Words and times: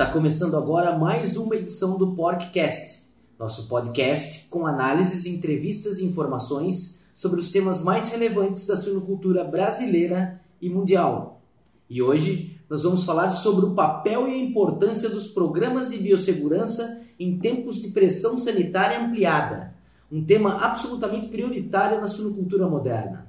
Está 0.00 0.10
começando 0.10 0.56
agora 0.56 0.98
mais 0.98 1.36
uma 1.36 1.54
edição 1.54 1.98
do 1.98 2.12
Porkcast, 2.14 3.04
nosso 3.38 3.68
podcast 3.68 4.48
com 4.48 4.66
análises, 4.66 5.26
entrevistas 5.26 5.98
e 5.98 6.06
informações 6.06 6.98
sobre 7.14 7.38
os 7.38 7.50
temas 7.50 7.82
mais 7.82 8.08
relevantes 8.08 8.66
da 8.66 8.78
suinocultura 8.78 9.44
brasileira 9.44 10.40
e 10.58 10.70
mundial. 10.70 11.42
E 11.90 12.00
hoje 12.00 12.58
nós 12.66 12.82
vamos 12.82 13.04
falar 13.04 13.28
sobre 13.28 13.66
o 13.66 13.74
papel 13.74 14.26
e 14.26 14.32
a 14.32 14.38
importância 14.38 15.10
dos 15.10 15.28
programas 15.28 15.90
de 15.90 15.98
biossegurança 15.98 17.02
em 17.18 17.38
tempos 17.38 17.82
de 17.82 17.88
pressão 17.88 18.38
sanitária 18.38 19.04
ampliada, 19.04 19.74
um 20.10 20.24
tema 20.24 20.64
absolutamente 20.64 21.28
prioritário 21.28 22.00
na 22.00 22.08
suinocultura 22.08 22.66
moderna. 22.66 23.26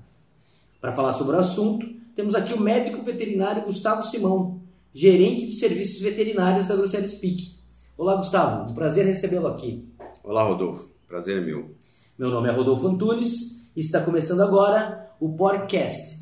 Para 0.80 0.94
falar 0.94 1.12
sobre 1.12 1.36
o 1.36 1.40
assunto, 1.40 1.86
temos 2.16 2.34
aqui 2.34 2.54
o 2.54 2.62
médico 2.62 3.04
veterinário 3.04 3.66
Gustavo 3.66 4.04
Simão, 4.04 4.61
gerente 4.94 5.48
de 5.48 5.54
serviços 5.54 6.02
veterinários 6.02 6.68
da 6.68 6.76
Grosseria 6.76 7.08
Speak. 7.08 7.56
Olá, 7.98 8.18
Gustavo, 8.18 8.70
um 8.70 8.76
prazer 8.76 9.06
recebê-lo 9.06 9.48
aqui. 9.48 9.88
Olá, 10.22 10.44
Rodolfo, 10.44 10.90
prazer 11.08 11.38
é 11.38 11.46
meu. 11.46 11.74
Meu 12.18 12.30
nome 12.30 12.50
é 12.50 12.52
Rodolfo 12.52 12.88
Antunes 12.88 13.70
e 13.76 13.80
está 13.80 14.02
começando 14.02 14.42
agora 14.42 15.10
o 15.20 15.30
Podcast. 15.30 16.22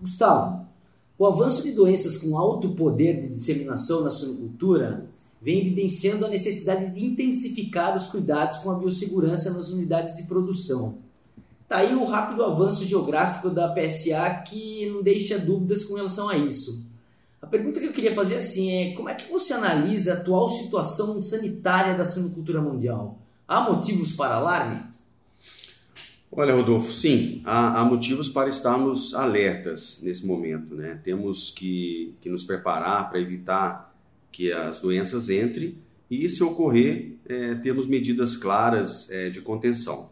Gustavo, 0.00 0.66
o 1.16 1.26
avanço 1.26 1.62
de 1.62 1.70
doenças 1.72 2.16
com 2.16 2.36
alto 2.36 2.74
poder 2.74 3.20
de 3.20 3.34
disseminação 3.34 4.02
na 4.02 4.10
suinocultura 4.10 5.08
vem 5.40 5.60
evidenciando 5.60 6.26
a 6.26 6.28
necessidade 6.28 6.92
de 6.92 7.04
intensificar 7.04 7.94
os 7.94 8.08
cuidados 8.08 8.58
com 8.58 8.70
a 8.70 8.74
biossegurança 8.74 9.52
nas 9.52 9.68
unidades 9.70 10.16
de 10.16 10.24
produção. 10.24 10.98
Está 11.62 11.76
aí 11.76 11.94
o 11.94 12.04
rápido 12.04 12.42
avanço 12.42 12.84
geográfico 12.84 13.48
da 13.48 13.68
PSA 13.68 14.42
que 14.44 14.90
não 14.90 15.02
deixa 15.02 15.38
dúvidas 15.38 15.84
com 15.84 15.94
relação 15.94 16.28
a 16.28 16.36
isso. 16.36 16.93
A 17.44 17.46
pergunta 17.46 17.78
que 17.78 17.84
eu 17.84 17.92
queria 17.92 18.14
fazer 18.14 18.36
assim 18.36 18.72
é 18.72 18.94
como 18.94 19.10
é 19.10 19.14
que 19.14 19.30
você 19.30 19.52
analisa 19.52 20.14
a 20.14 20.16
atual 20.16 20.48
situação 20.48 21.22
sanitária 21.22 21.94
da 21.94 22.02
suinocultura 22.02 22.58
mundial? 22.58 23.18
Há 23.46 23.60
motivos 23.60 24.12
para 24.12 24.36
alarme? 24.36 24.82
Olha, 26.32 26.54
Rodolfo, 26.54 26.90
sim, 26.90 27.42
há, 27.44 27.78
há, 27.78 27.84
motivos 27.84 28.30
para 28.30 28.48
estarmos 28.48 29.14
alertas 29.14 30.00
nesse 30.02 30.26
momento. 30.26 30.74
Né? 30.74 30.98
Temos 31.04 31.50
que, 31.50 32.14
que 32.22 32.30
nos 32.30 32.44
preparar 32.44 33.10
para 33.10 33.20
evitar 33.20 33.94
que 34.32 34.50
as 34.50 34.80
doenças 34.80 35.28
entrem 35.28 35.76
e, 36.10 36.26
se 36.30 36.42
ocorrer, 36.42 37.12
é, 37.28 37.56
temos 37.56 37.86
medidas 37.86 38.36
claras 38.36 39.10
é, 39.10 39.28
de 39.28 39.42
contenção. 39.42 40.08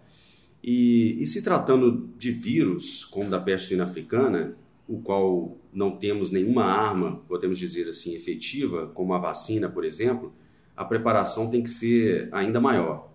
E, 0.63 1.17
e, 1.19 1.27
se 1.27 1.41
tratando 1.41 2.11
de 2.19 2.31
vírus, 2.31 3.07
como 3.07 3.31
da 3.31 3.41
peste 3.41 3.69
suína 3.69 3.85
africana, 3.85 4.55
o 4.89 5.01
qual 5.01 5.57
não 5.73 5.97
temos 5.97 6.31
nenhuma 6.31 6.65
arma, 6.65 7.23
podemos 7.29 7.59
dizer 7.59 7.89
assim, 7.89 8.15
efetiva, 8.15 8.89
como 8.95 9.15
a 9.15 9.19
vacina, 9.19 9.69
por 9.69 9.85
exemplo, 9.85 10.33
a 10.77 10.85
preparação 10.85 11.51
tem 11.51 11.63
que 11.63 11.71
ser 11.71 12.29
ainda 12.33 12.61
maior. 12.61 13.11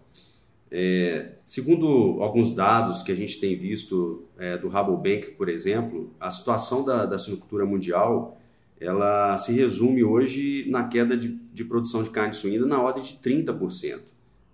É, 0.69 1.35
segundo 1.45 2.21
alguns 2.21 2.53
dados 2.53 3.01
que 3.01 3.11
a 3.11 3.15
gente 3.15 3.39
tem 3.39 3.57
visto 3.57 4.25
é, 4.37 4.57
do 4.57 4.67
Rabobank, 4.67 5.31
por 5.31 5.47
exemplo, 5.47 6.13
a 6.19 6.29
situação 6.29 6.83
da, 6.83 7.05
da 7.05 7.17
suinocultura 7.17 7.65
mundial 7.65 8.37
ela 8.79 9.35
se 9.37 9.53
resume 9.53 10.03
hoje 10.03 10.65
na 10.69 10.87
queda 10.87 11.17
de, 11.17 11.29
de 11.29 11.65
produção 11.65 12.03
de 12.03 12.09
carne 12.09 12.33
suína 12.33 12.65
na 12.65 12.79
ordem 12.79 13.03
de 13.03 13.15
30% 13.15 14.01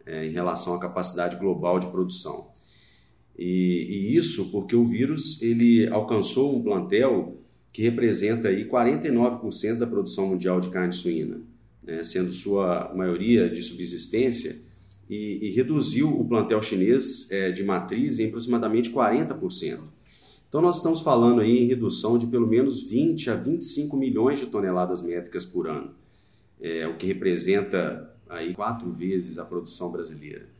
é, 0.06 0.26
em 0.26 0.32
relação 0.32 0.74
à 0.74 0.80
capacidade 0.80 1.36
global 1.36 1.80
de 1.80 1.88
produção. 1.88 2.53
E, 3.38 3.46
e, 3.46 4.16
isso 4.16 4.52
porque 4.52 4.76
o 4.76 4.86
vírus 4.86 5.42
ele 5.42 5.88
alcançou 5.88 6.58
um 6.58 6.62
plantel 6.62 7.38
que 7.72 7.82
representa 7.82 8.50
aí 8.50 8.66
49% 8.66 9.78
da 9.80 9.88
produção 9.88 10.28
mundial 10.28 10.60
de 10.60 10.70
carne 10.70 10.94
suína, 10.94 11.42
né, 11.82 12.04
sendo 12.04 12.32
sua 12.32 12.94
maioria 12.96 13.50
de 13.50 13.64
subsistência, 13.64 14.56
e, 15.10 15.48
e 15.48 15.50
reduziu 15.52 16.10
o 16.10 16.28
plantel 16.28 16.62
chinês 16.62 17.30
é, 17.32 17.52
de 17.52 17.64
matriz 17.64 18.20
em 18.20 18.28
aproximadamente 18.28 18.92
40%. 18.92 19.80
Então 20.48 20.62
nós 20.62 20.78
estamos 20.78 21.02
falando 21.02 21.42
aí 21.42 21.64
em 21.64 21.66
redução 21.66 22.18
de 22.18 22.28
pelo 22.28 22.46
menos 22.46 22.84
20 22.84 23.32
a 23.32 23.36
25 23.36 23.98
milhões 23.98 24.40
de 24.40 24.46
toneladas 24.46 25.02
métricas 25.02 25.46
por 25.46 25.68
ano, 25.68 25.92
é, 26.62 26.88
o 26.88 26.96
que 26.96 27.08
representa 27.08 28.16
aí 28.30 28.54
quatro 28.54 28.92
vezes 28.92 29.40
a 29.40 29.46
produção 29.46 29.92
brasileira. 29.92 30.53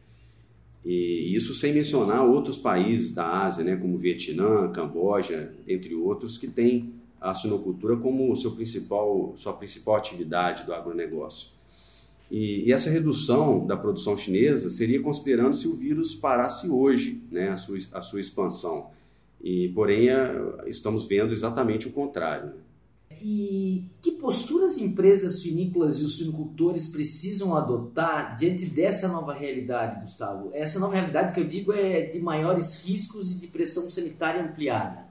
E 0.86 1.34
isso 1.34 1.54
sem 1.54 1.74
mencionar 1.74 2.26
outros 2.26 2.58
países 2.58 3.12
da 3.12 3.46
Ásia, 3.46 3.64
né, 3.64 3.76
como 3.76 3.98
Vietnã, 3.98 4.70
Camboja, 4.72 5.54
entre 5.68 5.96
outros, 5.96 6.38
que 6.38 6.48
têm 6.48 6.94
a 7.22 7.34
suinocultura 7.34 7.96
como 7.96 8.36
seu 8.36 8.52
principal, 8.52 9.34
sua 9.38 9.54
principal 9.54 9.96
atividade 9.96 10.66
do 10.66 10.74
agronegócio. 10.74 11.50
E, 12.30 12.68
e 12.68 12.74
essa 12.74 12.90
redução 12.90 13.66
da 13.66 13.78
produção 13.78 14.18
chinesa 14.18 14.70
seria 14.70 15.02
considerando 15.02 15.56
se 15.56 15.68
o 15.68 15.76
vírus 15.76 16.16
parasse 16.16 16.68
hoje, 16.68 17.22
né, 17.32 17.50
a, 17.50 17.58
sua, 17.58 17.78
a 17.94 18.02
sua 18.02 18.20
expansão. 18.20 18.88
E, 19.42 19.70
porém, 19.70 20.10
a, 20.10 20.64
estamos 20.66 21.06
vendo 21.06 21.32
exatamente 21.32 21.88
o 21.88 21.92
contrário. 21.92 22.48
Né? 22.48 22.54
E 23.26 23.86
que 24.02 24.12
postura 24.12 24.66
as 24.66 24.78
empresas 24.78 25.40
suinícolas 25.40 26.02
e 26.02 26.04
os 26.04 26.18
suinocultores 26.18 26.90
precisam 26.90 27.56
adotar 27.56 28.36
diante 28.36 28.66
dessa 28.66 29.08
nova 29.08 29.34
realidade, 29.34 30.02
Gustavo? 30.02 30.52
Essa 30.54 30.78
nova 30.78 30.96
realidade 30.96 31.34
que 31.34 31.40
eu 31.40 31.48
digo 31.48 31.72
é 31.72 32.02
de 32.02 32.20
maiores 32.20 32.84
riscos 32.84 33.32
e 33.32 33.40
de 33.40 33.48
pressão 33.48 33.90
sanitária 33.90 34.44
ampliada. 34.44 35.06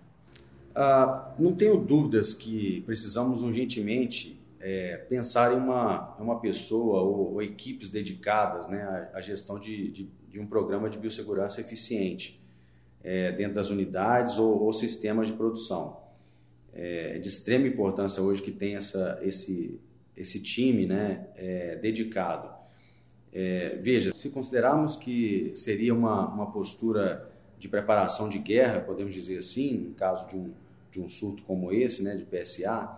Ah, 0.74 1.32
não 1.38 1.54
tenho 1.54 1.78
dúvidas 1.78 2.34
que 2.34 2.82
precisamos 2.82 3.40
urgentemente 3.40 4.38
é, 4.60 4.98
pensar 5.08 5.54
em 5.54 5.56
uma, 5.56 6.14
uma 6.18 6.38
pessoa 6.38 7.00
ou, 7.00 7.32
ou 7.32 7.42
equipes 7.42 7.88
dedicadas 7.88 8.68
né, 8.68 8.82
à, 9.14 9.16
à 9.16 9.20
gestão 9.22 9.58
de, 9.58 9.90
de, 9.90 10.10
de, 10.28 10.38
um 10.38 10.46
programa 10.46 10.90
de 10.90 10.98
biossegurança 10.98 11.62
eficiente 11.62 12.38
é, 13.02 13.32
dentro 13.32 13.54
das 13.54 13.70
unidades 13.70 14.36
ou, 14.36 14.64
ou 14.64 14.70
sistemas 14.74 15.28
de 15.28 15.32
produção 15.32 16.01
é, 16.72 17.18
de 17.18 17.28
extrema 17.28 17.66
importância 17.66 18.22
hoje 18.22 18.42
que 18.42 18.50
tem 18.50 18.76
essa, 18.76 19.18
esse, 19.22 19.80
esse 20.16 20.40
time 20.40 20.86
né, 20.86 21.26
é, 21.36 21.76
dedicado. 21.76 22.50
É, 23.32 23.78
veja, 23.80 24.12
se 24.14 24.28
considerarmos 24.28 24.96
que 24.96 25.52
seria 25.54 25.94
uma, 25.94 26.28
uma 26.28 26.50
postura 26.50 27.30
de 27.58 27.68
preparação 27.68 28.28
de 28.28 28.38
guerra, 28.38 28.80
podemos 28.80 29.14
dizer 29.14 29.38
assim, 29.38 29.76
no 29.76 29.94
caso 29.94 30.28
de 30.28 30.36
um, 30.36 30.52
de 30.90 31.00
um 31.00 31.08
surto 31.08 31.42
como 31.44 31.72
esse, 31.72 32.02
né, 32.02 32.16
de 32.16 32.24
PSA, 32.24 32.96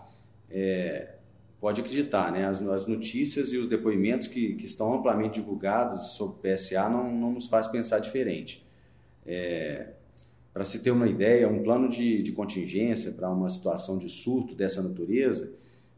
é, 0.51 1.15
pode 1.61 1.81
acreditar, 1.81 2.33
né, 2.33 2.47
as, 2.47 2.61
as 2.63 2.87
notícias 2.87 3.53
e 3.53 3.59
os 3.59 3.67
depoimentos 3.67 4.27
que, 4.27 4.55
que 4.55 4.65
estão 4.65 4.95
amplamente 4.95 5.35
divulgados 5.41 6.11
sobre 6.11 6.55
PSA 6.55 6.89
não, 6.89 7.13
não 7.13 7.33
nos 7.33 7.49
faz 7.49 7.67
pensar 7.67 8.01
diferente. 8.01 8.67
É, 9.27 9.95
para 10.55 10.65
se 10.65 10.79
ter 10.79 10.93
uma 10.93 11.09
ideia, 11.09 11.49
um 11.49 11.65
plano 11.65 11.89
de, 11.89 12.23
de 12.23 12.31
contingência 12.31 13.11
para 13.11 13.29
uma 13.29 13.51
situação 13.51 13.99
de 13.99 14.09
surto 14.09 14.55
dessa 14.55 14.81
natureza 14.81 15.53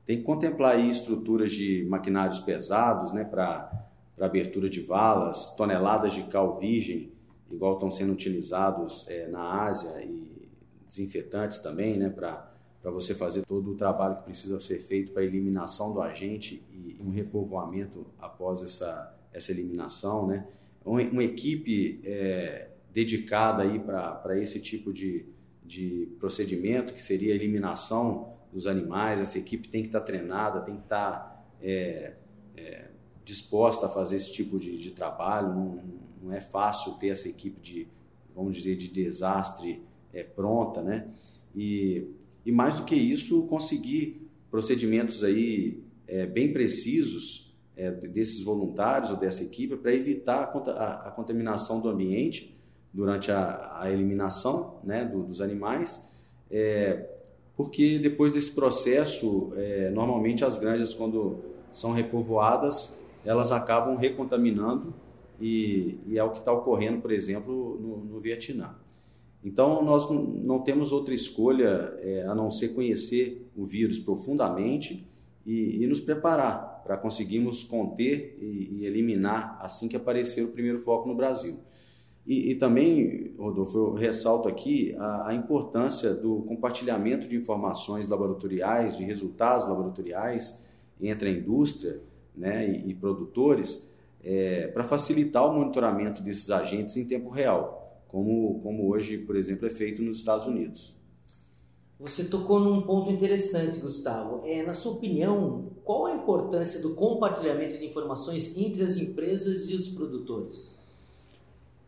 tem 0.06 0.19
que 0.19 0.22
contemplar 0.22 0.77
aí 0.77 0.89
estruturas 0.89 1.53
de 1.53 1.84
maquinários 1.89 2.41
pesados 2.41 3.12
né, 3.12 3.25
para 3.25 3.87
abertura 4.19 4.71
de 4.71 4.81
valas, 4.81 5.50
toneladas 5.56 6.15
de 6.15 6.22
cal 6.22 6.59
virgem, 6.59 7.11
igual 7.50 7.75
estão 7.75 7.91
sendo 7.91 8.12
utilizados 8.12 9.06
é, 9.09 9.27
na 9.28 9.65
Ásia, 9.65 10.00
e 10.03 10.49
desinfetantes 10.87 11.59
também, 11.59 11.97
né, 11.97 12.09
para 12.09 12.49
você 12.84 13.15
fazer 13.15 13.45
todo 13.45 13.72
o 13.72 13.77
trabalho 13.77 14.16
que 14.16 14.22
precisa 14.22 14.61
ser 14.61 14.78
feito 14.78 15.12
para 15.12 15.22
a 15.22 15.25
eliminação 15.25 15.93
do 15.93 16.00
agente 16.00 16.62
e 16.72 16.97
um 17.05 17.11
repovoamento 17.11 18.06
após 18.19 18.62
essa, 18.62 19.12
essa 19.33 19.50
eliminação. 19.50 20.27
Né? 20.27 20.47
Uma, 20.84 21.03
uma 21.03 21.25
equipe 21.25 22.01
é, 22.04 22.69
dedicada 22.97 23.63
aí 23.63 23.78
para 23.78 24.41
esse 24.41 24.59
tipo 24.59 24.91
de, 24.91 25.27
de 25.63 26.09
procedimento, 26.19 26.95
que 26.95 27.03
seria 27.03 27.34
a 27.34 27.37
eliminação 27.37 28.33
dos 28.51 28.66
animais. 28.66 29.21
Essa 29.21 29.37
equipe 29.37 29.69
tem 29.69 29.83
que 29.83 29.89
estar 29.89 30.01
tá 30.01 30.07
treinada, 30.07 30.63
tem 30.63 30.77
que 30.77 30.83
estar 30.84 31.10
tá, 31.10 31.45
é, 31.60 32.15
é, 32.57 32.87
disposta 33.22 33.84
a 33.84 33.89
fazer 33.91 34.16
esse 34.16 34.33
tipo 34.33 34.59
de, 34.59 34.78
de 34.78 34.93
trabalho. 34.93 35.48
Não, 35.48 35.83
não, 36.22 36.33
é 36.33 36.41
fácil 36.41 36.93
ter 36.95 37.09
essa 37.09 37.28
equipe 37.28 37.60
de, 37.60 37.87
vamos 38.34 38.57
dizer, 38.57 38.77
de 38.77 38.89
desastre 38.89 39.83
é, 40.10 40.22
pronta, 40.22 40.81
né? 40.81 41.07
E, 41.54 42.09
e 42.47 42.51
mais 42.51 42.78
do 42.78 42.87
que 42.87 42.95
isso, 42.95 43.42
conseguir 43.42 44.27
procedimentos 44.51 45.22
aí 45.22 45.84
é, 46.09 46.25
bem 46.25 46.51
precisos 46.51 47.54
é, 47.77 47.91
desses 47.91 48.42
voluntários 48.42 49.10
ou 49.10 49.19
dessa 49.19 49.45
equipe 49.45 49.77
para 49.77 49.92
evitar 49.92 50.45
a, 50.45 50.71
a, 50.71 51.09
a 51.09 51.10
contaminação 51.10 51.78
do 51.78 51.91
ambiente 51.91 52.55
durante 52.97 53.31
a, 53.31 53.81
a 53.83 53.93
eliminação 53.93 54.77
né, 54.83 55.04
do, 55.04 55.22
dos 55.22 55.43
animais, 55.43 56.03
é, 56.51 57.07
porque 57.54 57.98
depois 57.98 58.33
desse 58.33 58.53
processo, 58.53 59.53
é, 59.54 59.91
normalmente 59.91 60.47
as 60.47 60.59
granjas, 60.59 60.95
quando 60.95 61.41
são 61.71 61.93
repovoadas, 61.93 62.98
elas 63.22 63.53
acabam 63.53 63.97
recontaminando 63.97 64.95
e, 65.39 65.98
e 66.07 66.19
é 66.19 66.25
o 66.25 66.31
que 66.31 66.39
está 66.39 66.53
ocorrendo, 66.53 67.03
por 67.03 67.13
exemplo, 67.13 67.78
no, 67.78 68.15
no 68.15 68.19
Vietnã. 68.19 68.75
Então, 69.45 69.84
nós 69.84 70.10
não 70.10 70.60
temos 70.60 70.91
outra 70.91 71.13
escolha 71.13 71.92
é, 72.01 72.25
a 72.27 72.34
não 72.34 72.51
ser 72.51 72.69
conhecer 72.71 73.47
o 73.54 73.63
vírus 73.63 73.99
profundamente 73.99 75.07
e, 75.45 75.83
e 75.83 75.87
nos 75.87 76.01
preparar 76.01 76.83
para 76.83 76.97
conseguirmos 76.97 77.63
conter 77.63 78.39
e, 78.41 78.78
e, 78.81 78.87
eliminar 78.87 79.59
assim 79.60 79.87
que 79.87 79.97
aparecer 79.97 80.42
o 80.42 80.49
primeiro 80.49 80.78
foco 80.78 81.07
no 81.07 81.15
Brasil. 81.15 81.59
E, 82.27 82.51
e 82.51 82.55
também, 82.57 83.33
Rodolfo, 83.39 83.78
eu 83.78 83.95
ressalto 83.95 84.49
aqui 84.49 84.95
a, 84.99 85.28
a, 85.28 85.34
importância 85.34 86.13
do 86.13 86.43
compartilhamento 86.43 87.28
de 87.28 87.37
informações 87.37 88.09
laboratoriais, 88.09 88.97
de 88.97 89.05
resultados 89.05 89.69
laboratoriais 89.69 90.61
entre 91.01 91.28
a 91.28 91.33
indústria 91.33 92.01
né, 92.34 92.69
e, 92.69 92.91
e 92.91 92.95
produtores, 92.95 93.89
é, 94.25 94.67
para 94.69 94.83
facilitar 94.83 95.49
o 95.49 95.55
monitoramento 95.55 96.21
desses 96.21 96.51
agentes 96.51 96.97
em 96.97 97.07
tempo 97.07 97.31
real, 97.31 98.03
como, 98.09 98.59
como 98.61 98.91
hoje, 98.91 99.19
por 99.19 99.37
exemplo, 99.37 99.67
é 99.67 99.71
feito 99.71 100.03
nos 100.03 100.19
Estados 100.19 100.49
Unidos. 100.49 100.97
Você 102.01 102.25
tocou 102.25 102.59
num 102.59 102.83
ponto 102.83 103.11
interessante, 103.11 103.78
Gustavo. 103.78 104.43
É, 104.45 104.67
na 104.67 104.75
sua 104.75 104.93
opinião, 104.93 105.71
qual 105.84 106.07
a 106.07 106.15
importância 106.15 106.83
do 106.83 106.95
compartilhamento 106.95 107.78
de 107.78 107.87
informações 107.87 108.57
entre 108.59 108.83
as 108.83 108.97
empresas 108.97 109.71
e 109.71 109.75
os 109.75 109.89
produtores? 109.89 110.76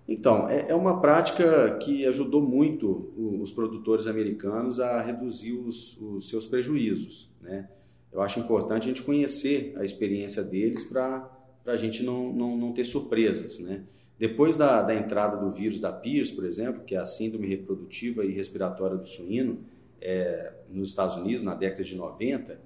Então, 0.08 0.48
é, 0.48 0.70
é 0.70 0.74
uma 0.74 1.02
prática 1.02 1.76
que 1.76 2.06
ajudou 2.06 2.40
muito 2.40 3.12
os 3.42 3.52
produtores 3.52 4.06
americanos 4.06 4.80
a 4.80 5.02
reduzir 5.02 5.52
os, 5.52 6.00
os 6.00 6.30
seus 6.30 6.46
prejuízos. 6.46 7.30
Né? 7.42 7.68
Eu 8.10 8.22
acho 8.22 8.40
importante 8.40 8.84
a 8.84 8.88
gente 8.88 9.02
conhecer 9.02 9.74
a 9.76 9.84
experiência 9.84 10.42
deles 10.42 10.82
para 10.82 11.30
a 11.66 11.76
gente 11.76 12.02
não, 12.02 12.32
não, 12.32 12.56
não 12.56 12.72
ter 12.72 12.84
surpresas. 12.84 13.58
Né? 13.58 13.82
Depois 14.18 14.56
da, 14.56 14.80
da 14.80 14.94
entrada 14.94 15.36
do 15.36 15.52
vírus 15.52 15.78
da 15.78 15.92
PIRS, 15.92 16.30
por 16.30 16.46
exemplo, 16.46 16.82
que 16.84 16.94
é 16.94 16.98
a 16.98 17.04
Síndrome 17.04 17.46
Reprodutiva 17.46 18.24
e 18.24 18.32
Respiratória 18.32 18.96
do 18.96 19.06
Suíno, 19.06 19.58
é, 20.00 20.54
nos 20.70 20.88
Estados 20.88 21.16
Unidos 21.16 21.42
na 21.42 21.54
década 21.54 21.84
de 21.84 21.94
90, 21.94 22.58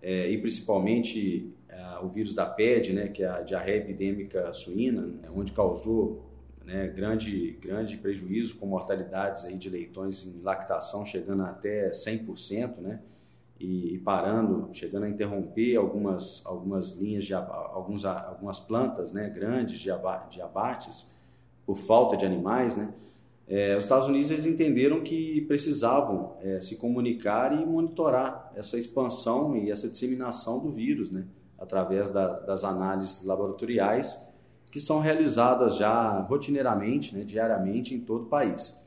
é, 0.00 0.30
e 0.30 0.38
principalmente 0.38 1.52
é, 1.68 1.98
o 2.02 2.08
vírus 2.08 2.34
da 2.34 2.46
PED, 2.46 2.94
né, 2.94 3.08
que 3.08 3.22
é 3.22 3.28
a 3.28 3.42
diarreia 3.42 3.78
epidêmica 3.78 4.50
suína, 4.52 5.02
né, 5.02 5.28
onde 5.34 5.52
causou 5.52 6.25
né, 6.66 6.88
grande, 6.88 7.56
grande 7.62 7.96
prejuízo 7.96 8.56
com 8.56 8.66
mortalidades 8.66 9.44
aí 9.44 9.56
de 9.56 9.70
leitões 9.70 10.26
em 10.26 10.42
lactação 10.42 11.06
chegando 11.06 11.44
até 11.44 11.90
100%, 11.90 12.78
né, 12.78 13.00
e, 13.58 13.94
e 13.94 13.98
parando, 13.98 14.68
chegando 14.72 15.04
a 15.04 15.08
interromper 15.08 15.76
algumas, 15.76 16.42
algumas 16.44 16.90
linhas, 16.90 17.24
de, 17.24 17.32
alguns, 17.32 18.04
algumas 18.04 18.58
plantas 18.58 19.12
né, 19.12 19.30
grandes 19.30 19.78
de, 19.78 19.90
de 20.30 20.42
abates 20.42 21.14
por 21.64 21.76
falta 21.76 22.16
de 22.16 22.26
animais, 22.26 22.74
né, 22.74 22.92
é, 23.48 23.76
os 23.76 23.84
Estados 23.84 24.08
Unidos 24.08 24.32
eles 24.32 24.44
entenderam 24.44 25.02
que 25.02 25.42
precisavam 25.42 26.36
é, 26.42 26.60
se 26.60 26.74
comunicar 26.74 27.52
e 27.52 27.64
monitorar 27.64 28.52
essa 28.56 28.76
expansão 28.76 29.56
e 29.56 29.70
essa 29.70 29.88
disseminação 29.88 30.58
do 30.58 30.68
vírus, 30.68 31.12
né, 31.12 31.24
através 31.56 32.10
da, 32.10 32.40
das 32.40 32.64
análises 32.64 33.22
laboratoriais 33.22 34.25
que 34.76 34.80
são 34.82 35.00
realizadas 35.00 35.78
já 35.78 36.20
rotineiramente, 36.20 37.16
né, 37.16 37.24
diariamente 37.24 37.94
em 37.94 38.00
todo 38.00 38.24
o 38.24 38.26
país. 38.26 38.78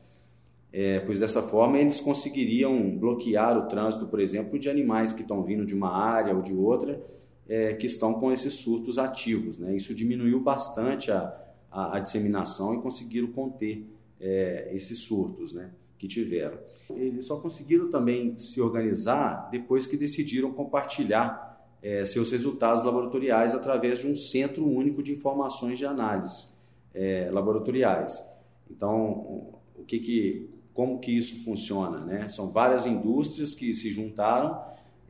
É, 0.72 1.00
pois 1.00 1.18
dessa 1.18 1.42
forma 1.42 1.80
eles 1.80 2.00
conseguiriam 2.00 2.96
bloquear 2.96 3.58
o 3.58 3.66
trânsito, 3.66 4.06
por 4.06 4.20
exemplo, 4.20 4.56
de 4.56 4.70
animais 4.70 5.12
que 5.12 5.22
estão 5.22 5.42
vindo 5.42 5.66
de 5.66 5.74
uma 5.74 5.90
área 5.90 6.32
ou 6.32 6.42
de 6.42 6.54
outra, 6.54 7.02
é, 7.48 7.74
que 7.74 7.86
estão 7.86 8.14
com 8.14 8.30
esses 8.30 8.54
surtos 8.54 8.98
ativos. 8.98 9.58
Né? 9.58 9.74
Isso 9.74 9.92
diminuiu 9.92 10.38
bastante 10.38 11.10
a, 11.10 11.36
a, 11.68 11.96
a 11.96 11.98
disseminação 11.98 12.72
e 12.72 12.80
conseguiram 12.80 13.26
conter 13.32 13.84
é, 14.20 14.70
esses 14.72 15.00
surtos 15.00 15.52
né, 15.52 15.72
que 15.98 16.06
tiveram. 16.06 16.56
Eles 16.88 17.26
só 17.26 17.34
conseguiram 17.40 17.90
também 17.90 18.38
se 18.38 18.60
organizar 18.60 19.48
depois 19.50 19.88
que 19.88 19.96
decidiram 19.96 20.52
compartilhar 20.52 21.49
é, 21.82 22.04
seus 22.04 22.30
resultados 22.30 22.84
laboratoriais 22.84 23.54
através 23.54 24.00
de 24.00 24.06
um 24.06 24.14
centro 24.14 24.66
único 24.66 25.02
de 25.02 25.12
informações 25.12 25.78
de 25.78 25.86
análise 25.86 26.48
é, 26.94 27.28
laboratoriais. 27.32 28.22
Então, 28.70 29.54
o 29.76 29.84
que 29.86 29.98
que, 29.98 30.50
como 30.74 30.98
que 30.98 31.16
isso 31.16 31.44
funciona? 31.44 32.00
Né? 32.00 32.28
São 32.28 32.50
várias 32.50 32.86
indústrias 32.86 33.54
que 33.54 33.72
se 33.74 33.90
juntaram 33.90 34.60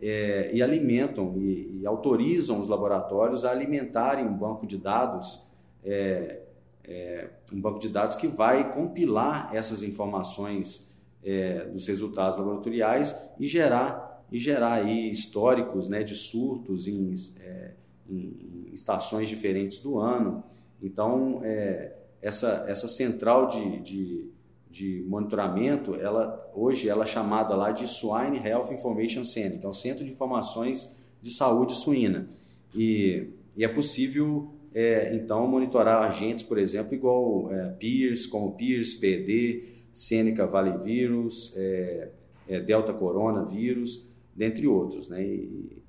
é, 0.00 0.50
e 0.52 0.62
alimentam 0.62 1.34
e, 1.36 1.80
e, 1.80 1.86
autorizam 1.86 2.60
os 2.60 2.68
laboratórios 2.68 3.44
a 3.44 3.50
alimentarem 3.50 4.24
um 4.24 4.32
banco 4.32 4.66
de 4.66 4.78
dados 4.78 5.42
é, 5.84 6.40
é, 6.84 7.28
um 7.52 7.60
banco 7.60 7.78
de 7.78 7.88
dados 7.88 8.16
que 8.16 8.26
vai 8.26 8.72
compilar 8.72 9.54
essas 9.54 9.82
informações 9.82 10.88
é, 11.22 11.66
dos 11.66 11.86
resultados 11.86 12.38
laboratoriais 12.38 13.14
e 13.38 13.46
gerar 13.46 14.09
e 14.30 14.38
gerar 14.38 14.74
aí 14.74 15.10
históricos 15.10 15.88
né, 15.88 16.02
de 16.02 16.14
surtos 16.14 16.86
em, 16.86 17.12
é, 17.40 17.72
em, 18.08 18.70
estações 18.72 19.28
diferentes 19.28 19.78
do 19.78 19.98
ano. 19.98 20.42
Então, 20.82 21.40
é, 21.42 21.92
essa, 22.22 22.64
essa 22.68 22.86
central 22.86 23.48
de, 23.48 23.80
de, 23.80 24.30
de, 24.70 25.04
monitoramento, 25.08 25.94
ela, 25.94 26.50
hoje 26.54 26.88
ela 26.88 27.04
é 27.04 27.06
chamada 27.06 27.54
lá 27.54 27.72
de 27.72 27.86
Swine 27.86 28.38
Health 28.38 28.72
Information 28.72 29.24
Center, 29.24 29.58
então 29.58 29.72
Centro 29.72 30.04
de 30.04 30.10
Informações 30.10 30.94
de 31.20 31.32
Saúde 31.32 31.74
Suína. 31.74 32.28
E, 32.74 33.28
e 33.56 33.64
é 33.64 33.68
possível 33.68 34.50
é, 34.74 35.14
então 35.14 35.46
monitorar 35.46 36.02
agentes, 36.08 36.44
por 36.44 36.58
exemplo, 36.58 36.94
igual 36.94 37.52
é, 37.52 37.70
PIRS, 37.72 38.26
como 38.26 38.52
PIRS, 38.52 38.94
PD, 38.94 39.64
Seneca 39.92 40.46
Valley 40.46 40.78
Vírus, 40.78 41.52
é, 41.56 42.08
é, 42.48 42.60
Delta 42.60 42.92
Corona 42.92 43.44
Vírus, 43.44 44.08
dentre 44.34 44.66
outros. 44.66 45.08
Né? 45.08 45.24
E, 45.24 45.82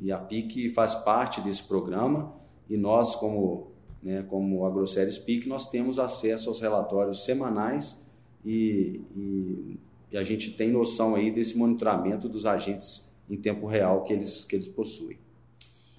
e, 0.00 0.12
a 0.12 0.18
PIC 0.18 0.68
faz 0.70 0.94
parte 0.94 1.40
desse 1.40 1.62
programa 1.62 2.34
e 2.68 2.76
nós, 2.76 3.14
como, 3.14 3.68
né, 4.02 4.22
como 4.28 4.64
AgroSéries 4.64 5.18
PIC, 5.18 5.48
nós 5.48 5.68
temos 5.68 5.98
acesso 5.98 6.48
aos 6.48 6.60
relatórios 6.60 7.24
semanais 7.24 8.04
e, 8.44 9.02
e, 9.16 9.80
e 10.12 10.16
a 10.16 10.22
gente 10.22 10.52
tem 10.52 10.70
noção 10.70 11.14
aí 11.14 11.30
desse 11.30 11.56
monitoramento 11.56 12.28
dos 12.28 12.46
agentes 12.46 13.08
em 13.28 13.36
tempo 13.36 13.66
real 13.66 14.04
que 14.04 14.12
eles, 14.12 14.44
que 14.44 14.56
eles 14.56 14.68
possuem. 14.68 15.18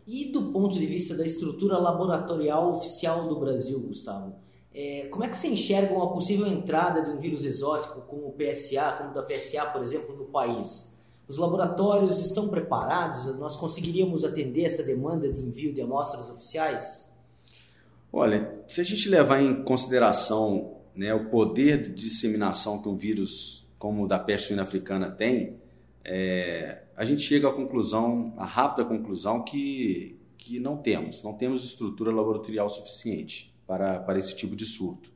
E 0.08 0.32
do 0.32 0.52
ponto 0.52 0.80
de 0.80 0.86
vista 0.88 1.16
da 1.16 1.26
estrutura 1.26 1.78
laboratorial 1.78 2.74
oficial 2.74 3.28
do 3.28 3.40
Brasil, 3.40 3.80
Gustavo, 3.80 4.36
é, 4.74 5.08
como 5.08 5.24
é 5.24 5.30
que 5.30 5.38
você 5.38 5.48
enxerga 5.50 5.94
uma 5.94 6.12
possível 6.12 6.48
entrada 6.48 7.04
de 7.04 7.12
um 7.12 7.20
vírus 7.20 7.46
exótico 7.46 8.02
como 8.02 8.28
o 8.28 8.34
PSA, 8.34 8.96
como 8.98 9.12
o 9.12 9.14
da 9.14 9.24
PSA, 9.24 9.66
por 9.66 9.82
exemplo, 9.82 10.16
no 10.16 10.26
país? 10.26 10.89
Os 11.30 11.38
laboratórios 11.38 12.20
estão 12.26 12.50
preparados? 12.50 13.38
Nós 13.38 13.56
conseguiríamos 13.56 14.26
atender 14.26 14.66
essa 14.66 14.82
demanda 14.82 15.32
de 15.32 15.40
envio 15.40 15.72
de 15.72 15.80
amostras 15.80 16.28
oficiais? 16.28 17.08
Olha, 18.12 18.60
se 18.68 18.82
a 18.82 18.84
gente 18.84 19.08
levar 19.08 19.40
em 19.40 19.64
consideração 19.64 20.78
né, 20.96 21.14
o 21.14 21.30
poder 21.30 21.84
de 21.84 21.94
disseminação 21.94 22.82
que 22.82 22.90
um 22.90 22.98
vírus 22.98 23.64
como 23.78 24.06
o 24.06 24.08
da 24.08 24.18
peste 24.18 24.48
suína 24.48 24.64
africana 24.64 25.12
tem, 25.12 25.58
é, 26.04 26.82
a 26.98 27.06
gente 27.06 27.22
chega 27.22 27.48
à 27.48 27.54
conclusão, 27.54 28.34
à 28.36 28.46
rápida 28.46 28.84
conclusão 28.84 29.44
que, 29.44 30.20
que 30.36 30.60
não 30.60 30.78
temos, 30.78 31.22
não 31.22 31.34
temos 31.34 31.64
estrutura 31.64 32.12
laboratorial 32.12 32.68
suficiente 32.70 33.54
para, 33.68 34.00
para 34.00 34.18
esse 34.18 34.36
tipo 34.36 34.56
de 34.56 34.66
surto. 34.66 35.12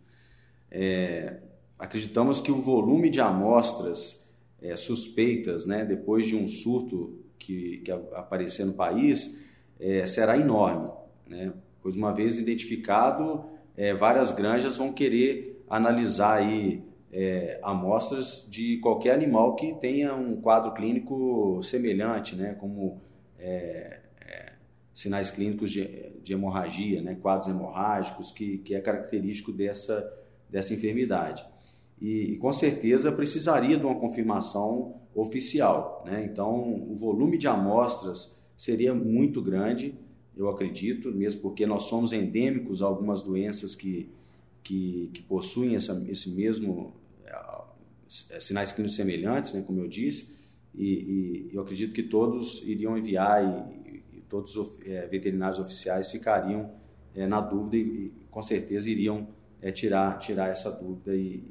É, 0.70 1.39
acreditamos 1.79 2.39
que 2.39 2.51
o 2.51 2.62
volume 2.62 3.10
de 3.10 3.20
amostras 3.20 4.23
é, 4.63 4.77
suspeitas, 4.77 5.65
né, 5.65 5.84
depois 5.84 6.25
de 6.25 6.36
um 6.36 6.48
surto 6.48 7.20
que, 7.38 7.79
que 7.79 7.91
aparecer 7.91 8.65
no 8.65 8.74
país, 8.74 9.43
é, 9.79 10.05
será 10.05 10.38
enorme, 10.38 10.89
né? 11.27 11.53
pois 11.82 11.98
uma 11.98 12.13
vez 12.13 12.39
identificado, 12.39 13.43
é, 13.75 13.93
várias 13.93 14.32
granjas 14.32 14.77
vão 14.77 14.93
querer 14.93 15.62
analisar 15.70 16.38
aí 16.38 16.82
é, 17.12 17.60
amostras 17.62 18.48
de 18.50 18.77
qualquer 18.77 19.13
animal 19.13 19.55
que 19.55 19.74
tenha 19.75 20.15
um 20.15 20.39
quadro 20.39 20.74
clínico 20.74 21.62
semelhante, 21.62 22.36
né, 22.36 22.53
como 22.53 23.01
é, 23.38 24.00
é, 24.22 24.53
sinais 24.93 25.29
clínicos 25.29 25.72
de, 25.72 25.86
de, 26.24 26.34
hemorragia, 26.34 27.01
né, 27.01 27.17
quadros 27.22 27.50
hemorrágicos, 27.50 28.32
que, 28.32 28.60
que 28.60 28.74
é 28.74 28.79
característico 28.79 29.51
dessa, 29.51 30.10
dessa 30.50 30.74
enfermidade. 30.74 31.46
E, 32.03 32.33
e, 32.33 32.38
com 32.38 32.51
certeza 32.51 33.13
precisaria 33.13 33.77
de 33.77 33.86
uma 33.86 33.95
confirmação 33.95 34.95
oficial. 35.15 36.03
Né? 36.05 36.25
Então, 36.29 36.86
o 36.91 36.98
volume 36.98 37.38
de 37.38 37.48
amostras 37.48 38.38
seria 38.57 38.93
muito 38.93 39.41
grande, 39.41 39.95
eu 40.36 40.50
acredito, 40.50 41.13
mesmo 41.13 41.39
porque 41.39 41.65
nós 41.65 41.83
somos 41.83 42.12
endêmicos 42.12 42.81
a 42.81 42.86
algumas 42.88 43.24
doenças 43.24 43.74
que, 43.74 44.10
que, 44.62 45.12
que 45.13 45.22
possuem 45.22 45.75
essa, 45.75 46.05
esse 46.10 46.29
mesmo 46.29 46.93
é, 47.25 48.39
sinais 48.41 48.74
clínicos 48.74 48.98
semelhantes, 48.98 49.53
né, 49.53 49.63
como 49.65 49.79
eu 49.79 49.88
disse, 49.88 50.36
e, 50.75 51.48
e, 51.51 51.55
eu 51.55 51.62
acredito 51.62 51.93
que 51.93 52.03
todos 52.03 52.62
iriam 52.63 52.98
enviar 52.98 53.72
e, 53.86 54.17
e 54.17 54.22
todos 54.27 54.57
os 54.57 54.77
é, 54.86 55.07
veterinários 55.07 55.57
oficiais 55.57 56.12
ficariam 56.12 56.69
é, 57.15 57.25
na 57.25 57.39
dúvida 57.39 57.77
e, 57.77 58.07
e, 58.07 58.13
com 58.29 58.41
certeza 58.41 58.89
iriam 58.89 59.25
é, 59.62 59.72
tirar, 59.72 60.17
tirar 60.17 60.50
essa 60.50 60.69
dúvida 60.69 61.15
e, 61.15 61.43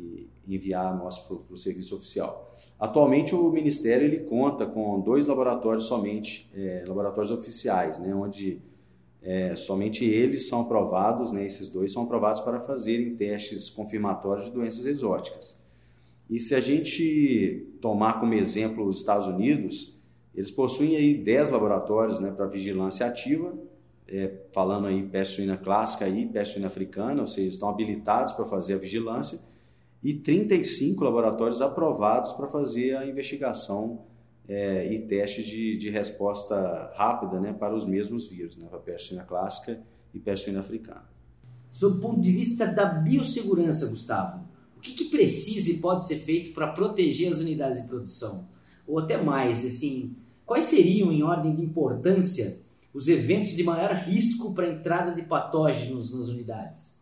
e 0.00 0.54
enviar 0.54 0.96
nós 0.96 1.18
para 1.18 1.36
o 1.50 1.56
serviço 1.56 1.94
oficial. 1.94 2.56
Atualmente 2.78 3.34
o 3.34 3.50
Ministério 3.50 4.06
ele 4.06 4.20
conta 4.20 4.66
com 4.66 5.00
dois 5.00 5.26
laboratórios 5.26 5.84
somente, 5.84 6.50
é, 6.54 6.84
laboratórios 6.86 7.30
oficiais, 7.30 7.98
né, 7.98 8.14
onde 8.14 8.60
é, 9.22 9.54
somente 9.54 10.04
eles 10.04 10.48
são 10.48 10.62
aprovados, 10.62 11.30
né, 11.30 11.44
esses 11.44 11.68
dois 11.68 11.92
são 11.92 12.04
aprovados 12.04 12.40
para 12.40 12.60
fazerem 12.60 13.14
testes 13.16 13.68
confirmatórios 13.68 14.46
de 14.46 14.52
doenças 14.52 14.86
exóticas. 14.86 15.60
E 16.28 16.38
se 16.38 16.54
a 16.54 16.60
gente 16.60 17.66
tomar 17.80 18.20
como 18.20 18.34
exemplo 18.34 18.86
os 18.86 18.98
Estados 18.98 19.26
Unidos, 19.26 19.98
eles 20.34 20.50
possuem 20.50 20.96
aí 20.96 21.14
10 21.14 21.50
laboratórios 21.50 22.20
né, 22.20 22.30
para 22.30 22.46
vigilância 22.46 23.04
ativa, 23.04 23.52
é, 24.06 24.32
falando 24.52 24.86
aí 24.86 25.02
peste 25.02 25.36
suína 25.36 25.56
clássica 25.56 26.08
e 26.08 26.26
peste 26.26 26.54
suína 26.54 26.68
africana, 26.68 27.20
ou 27.20 27.26
seja, 27.26 27.48
estão 27.48 27.68
habilitados 27.68 28.32
para 28.32 28.44
fazer 28.44 28.74
a 28.74 28.76
vigilância, 28.78 29.40
e 30.02 30.14
35 30.14 31.04
laboratórios 31.04 31.60
aprovados 31.60 32.32
para 32.32 32.48
fazer 32.48 32.96
a 32.96 33.06
investigação 33.06 34.02
é, 34.48 34.92
e 34.92 34.98
testes 35.00 35.46
de, 35.46 35.76
de 35.76 35.90
resposta 35.90 36.92
rápida 36.96 37.38
né, 37.38 37.52
para 37.52 37.74
os 37.74 37.86
mesmos 37.86 38.26
vírus, 38.26 38.56
né, 38.56 38.66
para 38.66 38.78
a 38.78 38.82
peste 38.82 39.08
suína 39.08 39.24
clássica 39.24 39.80
e 40.12 40.18
peste 40.18 40.44
suína 40.44 40.60
africana. 40.60 41.04
Sob 41.70 41.98
o 41.98 42.00
ponto 42.00 42.20
de 42.20 42.32
vista 42.32 42.66
da 42.66 42.84
biossegurança, 42.84 43.86
Gustavo, 43.86 44.44
o 44.76 44.80
que, 44.80 44.92
que 44.94 45.04
precisa 45.04 45.70
e 45.70 45.78
pode 45.78 46.06
ser 46.06 46.16
feito 46.16 46.52
para 46.52 46.72
proteger 46.72 47.30
as 47.30 47.38
unidades 47.38 47.82
de 47.82 47.88
produção? 47.88 48.48
Ou 48.86 48.98
até 48.98 49.22
mais, 49.22 49.64
assim, 49.64 50.16
quais 50.44 50.64
seriam, 50.64 51.12
em 51.12 51.22
ordem 51.22 51.54
de 51.54 51.62
importância, 51.62 52.58
os 52.92 53.06
eventos 53.06 53.52
de 53.52 53.62
maior 53.62 53.92
risco 53.92 54.52
para 54.52 54.66
a 54.66 54.72
entrada 54.72 55.14
de 55.14 55.22
patógenos 55.22 56.12
nas 56.12 56.28
unidades? 56.28 56.99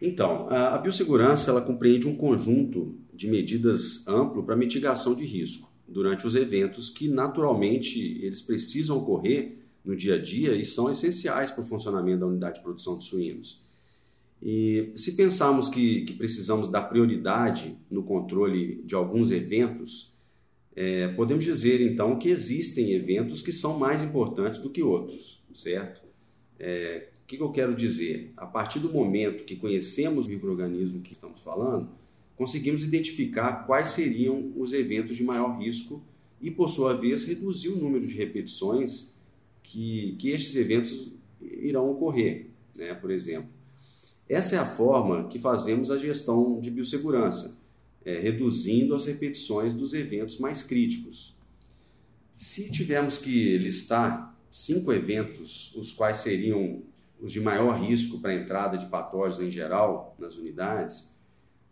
Então, 0.00 0.48
a 0.48 0.78
biossegurança 0.78 1.50
ela 1.50 1.60
compreende 1.60 2.06
um 2.06 2.16
conjunto 2.16 2.96
de 3.12 3.28
medidas 3.28 4.06
amplo 4.06 4.44
para 4.44 4.54
mitigação 4.54 5.14
de 5.14 5.24
risco 5.24 5.72
durante 5.88 6.26
os 6.26 6.34
eventos 6.34 6.90
que 6.90 7.08
naturalmente 7.08 7.98
eles 8.22 8.42
precisam 8.42 8.98
ocorrer 8.98 9.56
no 9.84 9.96
dia 9.96 10.14
a 10.14 10.18
dia 10.18 10.54
e 10.54 10.64
são 10.64 10.90
essenciais 10.90 11.50
para 11.50 11.62
o 11.62 11.66
funcionamento 11.66 12.20
da 12.20 12.26
unidade 12.26 12.56
de 12.56 12.62
produção 12.62 12.98
de 12.98 13.04
suínos. 13.04 13.60
E 14.40 14.92
se 14.94 15.16
pensarmos 15.16 15.68
que, 15.68 16.02
que 16.02 16.12
precisamos 16.12 16.68
dar 16.68 16.82
prioridade 16.82 17.76
no 17.90 18.04
controle 18.04 18.82
de 18.84 18.94
alguns 18.94 19.30
eventos, 19.30 20.12
é, 20.76 21.08
podemos 21.08 21.44
dizer 21.44 21.80
então 21.80 22.18
que 22.18 22.28
existem 22.28 22.92
eventos 22.92 23.42
que 23.42 23.50
são 23.50 23.78
mais 23.78 24.02
importantes 24.02 24.60
do 24.60 24.70
que 24.70 24.82
outros, 24.82 25.42
certo? 25.52 26.07
É, 26.58 27.08
o 27.22 27.26
que, 27.26 27.36
que 27.36 27.42
eu 27.42 27.50
quero 27.50 27.74
dizer? 27.74 28.30
A 28.36 28.46
partir 28.46 28.80
do 28.80 28.92
momento 28.92 29.44
que 29.44 29.56
conhecemos 29.56 30.26
o 30.26 30.30
microorganismo 30.30 31.00
que 31.00 31.12
estamos 31.12 31.40
falando, 31.40 31.88
conseguimos 32.36 32.82
identificar 32.82 33.66
quais 33.66 33.90
seriam 33.90 34.52
os 34.56 34.72
eventos 34.72 35.16
de 35.16 35.22
maior 35.22 35.58
risco 35.58 36.02
e, 36.40 36.50
por 36.50 36.68
sua 36.68 36.94
vez, 36.94 37.24
reduzir 37.24 37.68
o 37.68 37.76
número 37.76 38.06
de 38.06 38.14
repetições 38.14 39.14
que, 39.62 40.16
que 40.18 40.30
estes 40.30 40.56
eventos 40.56 41.12
irão 41.40 41.90
ocorrer, 41.90 42.46
né? 42.76 42.94
por 42.94 43.10
exemplo. 43.10 43.50
Essa 44.28 44.56
é 44.56 44.58
a 44.58 44.66
forma 44.66 45.28
que 45.28 45.38
fazemos 45.38 45.90
a 45.90 45.98
gestão 45.98 46.60
de 46.60 46.70
biossegurança, 46.70 47.58
é, 48.04 48.18
reduzindo 48.18 48.94
as 48.94 49.06
repetições 49.06 49.74
dos 49.74 49.94
eventos 49.94 50.38
mais 50.38 50.62
críticos. 50.62 51.34
Se 52.36 52.70
tivermos 52.70 53.18
que 53.18 53.56
listar 53.58 54.27
cinco 54.50 54.92
eventos, 54.92 55.74
os 55.74 55.92
quais 55.92 56.18
seriam 56.18 56.82
os 57.20 57.32
de 57.32 57.40
maior 57.40 57.72
risco 57.80 58.20
para 58.20 58.30
a 58.30 58.34
entrada 58.34 58.78
de 58.78 58.86
patógenos 58.86 59.40
em 59.40 59.50
geral 59.50 60.14
nas 60.18 60.36
unidades, 60.36 61.14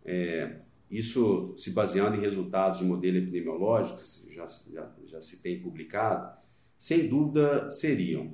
é, 0.05 0.59
isso 0.91 1.55
se 1.57 1.71
baseando 1.71 2.17
em 2.17 2.21
resultados 2.21 2.79
de 2.79 2.85
modelo 2.85 3.19
epidemiológico, 3.19 4.01
já, 4.31 4.47
já, 4.47 4.93
já 5.07 5.21
se 5.21 5.43
tem 5.43 5.61
publicado, 5.61 6.37
sem 6.79 7.09
dúvida 7.09 7.71
seriam: 7.71 8.33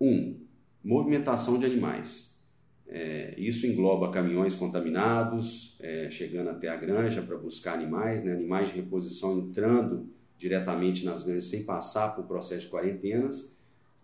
um, 0.00 0.38
movimentação 0.82 1.58
de 1.58 1.66
animais. 1.66 2.36
É, 2.88 3.34
isso 3.36 3.66
engloba 3.66 4.12
caminhões 4.12 4.54
contaminados, 4.54 5.76
é, 5.80 6.08
chegando 6.08 6.50
até 6.50 6.68
a 6.68 6.76
granja 6.76 7.20
para 7.20 7.36
buscar 7.36 7.74
animais, 7.74 8.22
né, 8.22 8.32
animais 8.32 8.68
de 8.68 8.76
reposição 8.76 9.38
entrando 9.38 10.08
diretamente 10.38 11.04
nas 11.04 11.24
granjas 11.24 11.46
sem 11.46 11.64
passar 11.64 12.14
por 12.14 12.26
processo 12.26 12.62
de 12.62 12.68
quarentenas 12.68 13.55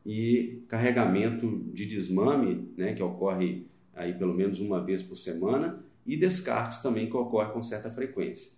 e 0.04 0.62
carregamento 0.68 1.62
de 1.72 1.86
desmame, 1.86 2.68
né, 2.76 2.92
que 2.92 3.02
ocorre 3.02 3.66
aí 3.94 4.12
pelo 4.14 4.34
menos 4.34 4.60
uma 4.60 4.82
vez 4.82 5.02
por 5.02 5.16
semana, 5.16 5.84
e 6.04 6.16
descartes 6.16 6.78
também 6.78 7.08
que 7.08 7.16
ocorre 7.16 7.52
com 7.52 7.62
certa 7.62 7.90
frequência. 7.90 8.50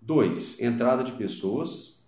2. 0.00 0.60
Entrada 0.60 1.02
de 1.02 1.12
pessoas. 1.12 2.04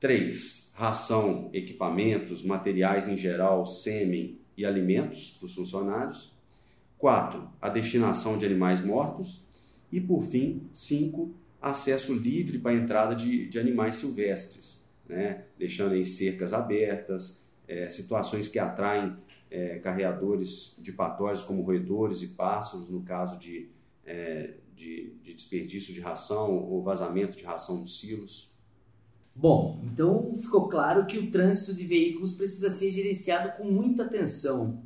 3. 0.00 0.72
Ração, 0.74 1.50
equipamentos, 1.52 2.42
materiais 2.42 3.08
em 3.08 3.16
geral, 3.16 3.64
sêmen 3.64 4.38
e 4.56 4.64
alimentos 4.64 5.30
para 5.30 5.46
os 5.46 5.54
funcionários. 5.54 6.32
4. 6.98 7.48
A 7.60 7.68
destinação 7.68 8.36
de 8.36 8.46
animais 8.46 8.80
mortos. 8.84 9.44
E, 9.92 10.00
por 10.00 10.22
fim, 10.22 10.62
5. 10.72 11.32
Acesso 11.60 12.12
livre 12.12 12.58
para 12.58 12.72
a 12.72 12.74
entrada 12.74 13.14
de, 13.14 13.48
de 13.48 13.58
animais 13.58 13.96
silvestres, 13.96 14.84
né? 15.08 15.44
deixando 15.58 15.96
em 15.96 16.04
cercas 16.04 16.52
abertas, 16.52 17.43
é, 17.66 17.88
situações 17.88 18.48
que 18.48 18.58
atraem 18.58 19.16
é, 19.50 19.78
carreadores 19.78 20.76
de 20.78 20.92
patógenos 20.92 21.42
como 21.42 21.62
roedores 21.62 22.22
e 22.22 22.28
pássaros, 22.28 22.88
no 22.88 23.02
caso 23.02 23.38
de, 23.38 23.68
é, 24.04 24.54
de, 24.74 25.12
de, 25.22 25.34
desperdício 25.34 25.94
de 25.94 26.00
ração 26.00 26.56
ou 26.56 26.82
vazamento 26.82 27.36
de 27.36 27.44
ração 27.44 27.80
nos 27.80 27.98
silos. 28.00 28.52
Bom, 29.34 29.80
então 29.84 30.36
ficou 30.38 30.68
claro 30.68 31.06
que 31.06 31.18
o 31.18 31.30
trânsito 31.30 31.74
de 31.74 31.84
veículos 31.84 32.32
precisa 32.34 32.70
ser 32.70 32.90
gerenciado 32.90 33.56
com 33.56 33.64
muita 33.64 34.04
atenção 34.04 34.82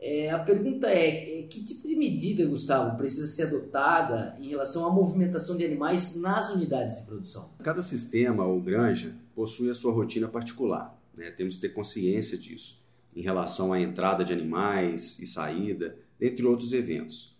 é, 0.00 0.30
a 0.30 0.38
pergunta 0.38 0.86
é, 0.86 1.40
é, 1.40 1.42
que 1.42 1.64
tipo 1.64 1.88
de 1.88 1.96
medida, 1.96 2.46
Gustavo, 2.46 2.96
precisa 2.96 3.26
ser 3.26 3.48
adotada 3.48 4.36
em 4.38 4.48
relação 4.48 4.86
à 4.86 4.92
movimentação 4.92 5.56
de 5.56 5.64
animais 5.64 6.14
nas 6.14 6.50
unidades 6.50 7.00
de 7.00 7.02
produção? 7.04 7.50
Cada 7.64 7.82
sistema 7.82 8.44
ou 8.44 8.60
granja 8.60 9.16
possui 9.34 9.68
a 9.68 9.74
sua 9.74 9.92
rotina 9.92 10.28
particular. 10.28 10.96
Né? 11.18 11.30
Temos 11.32 11.56
que 11.56 11.62
ter 11.62 11.70
consciência 11.70 12.38
disso 12.38 12.80
em 13.14 13.20
relação 13.20 13.72
à 13.72 13.80
entrada 13.80 14.24
de 14.24 14.32
animais 14.32 15.18
e 15.18 15.26
saída, 15.26 15.98
entre 16.20 16.46
outros 16.46 16.72
eventos. 16.72 17.36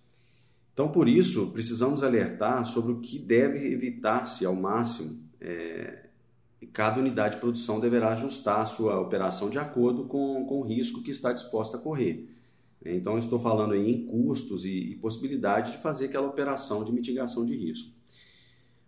Então, 0.75 0.89
por 0.89 1.09
isso, 1.09 1.51
precisamos 1.53 2.03
alertar 2.03 2.65
sobre 2.65 2.93
o 2.93 3.01
que 3.01 3.19
deve 3.19 3.73
evitar-se 3.73 4.45
ao 4.45 4.55
máximo 4.55 5.21
é, 5.41 6.07
e 6.61 6.67
cada 6.67 7.01
unidade 7.01 7.37
de 7.37 7.41
produção 7.41 7.79
deverá 7.79 8.13
ajustar 8.13 8.61
a 8.61 8.67
sua 8.67 9.01
operação 9.01 9.51
de 9.51 9.59
acordo 9.59 10.05
com, 10.05 10.45
com 10.47 10.61
o 10.61 10.63
risco 10.63 11.03
que 11.03 11.11
está 11.11 11.33
disposta 11.33 11.77
a 11.77 11.81
correr. 11.81 12.29
Então, 12.85 13.19
estou 13.19 13.39
falando 13.39 13.75
aí 13.75 13.91
em 13.91 14.07
custos 14.07 14.65
e, 14.65 14.71
e 14.71 14.95
possibilidade 14.97 15.73
de 15.73 15.79
fazer 15.79 16.07
aquela 16.07 16.29
operação 16.29 16.85
de 16.85 16.93
mitigação 16.93 17.45
de 17.45 17.57
risco. 17.57 17.91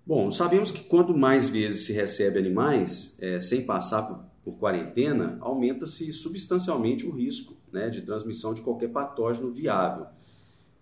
Bom, 0.06 0.30
sabemos 0.30 0.72
que 0.72 0.82
quanto 0.82 1.16
mais 1.16 1.48
vezes 1.48 1.86
se 1.86 1.92
recebe 1.92 2.38
animais 2.38 3.16
é, 3.20 3.38
sem 3.38 3.64
passar 3.66 4.02
por, 4.02 4.29
por 4.44 4.58
quarentena, 4.58 5.36
aumenta-se 5.40 6.12
substancialmente 6.12 7.06
o 7.06 7.10
risco 7.10 7.56
né, 7.72 7.90
de 7.90 8.02
transmissão 8.02 8.54
de 8.54 8.62
qualquer 8.62 8.88
patógeno 8.90 9.52
viável, 9.52 10.06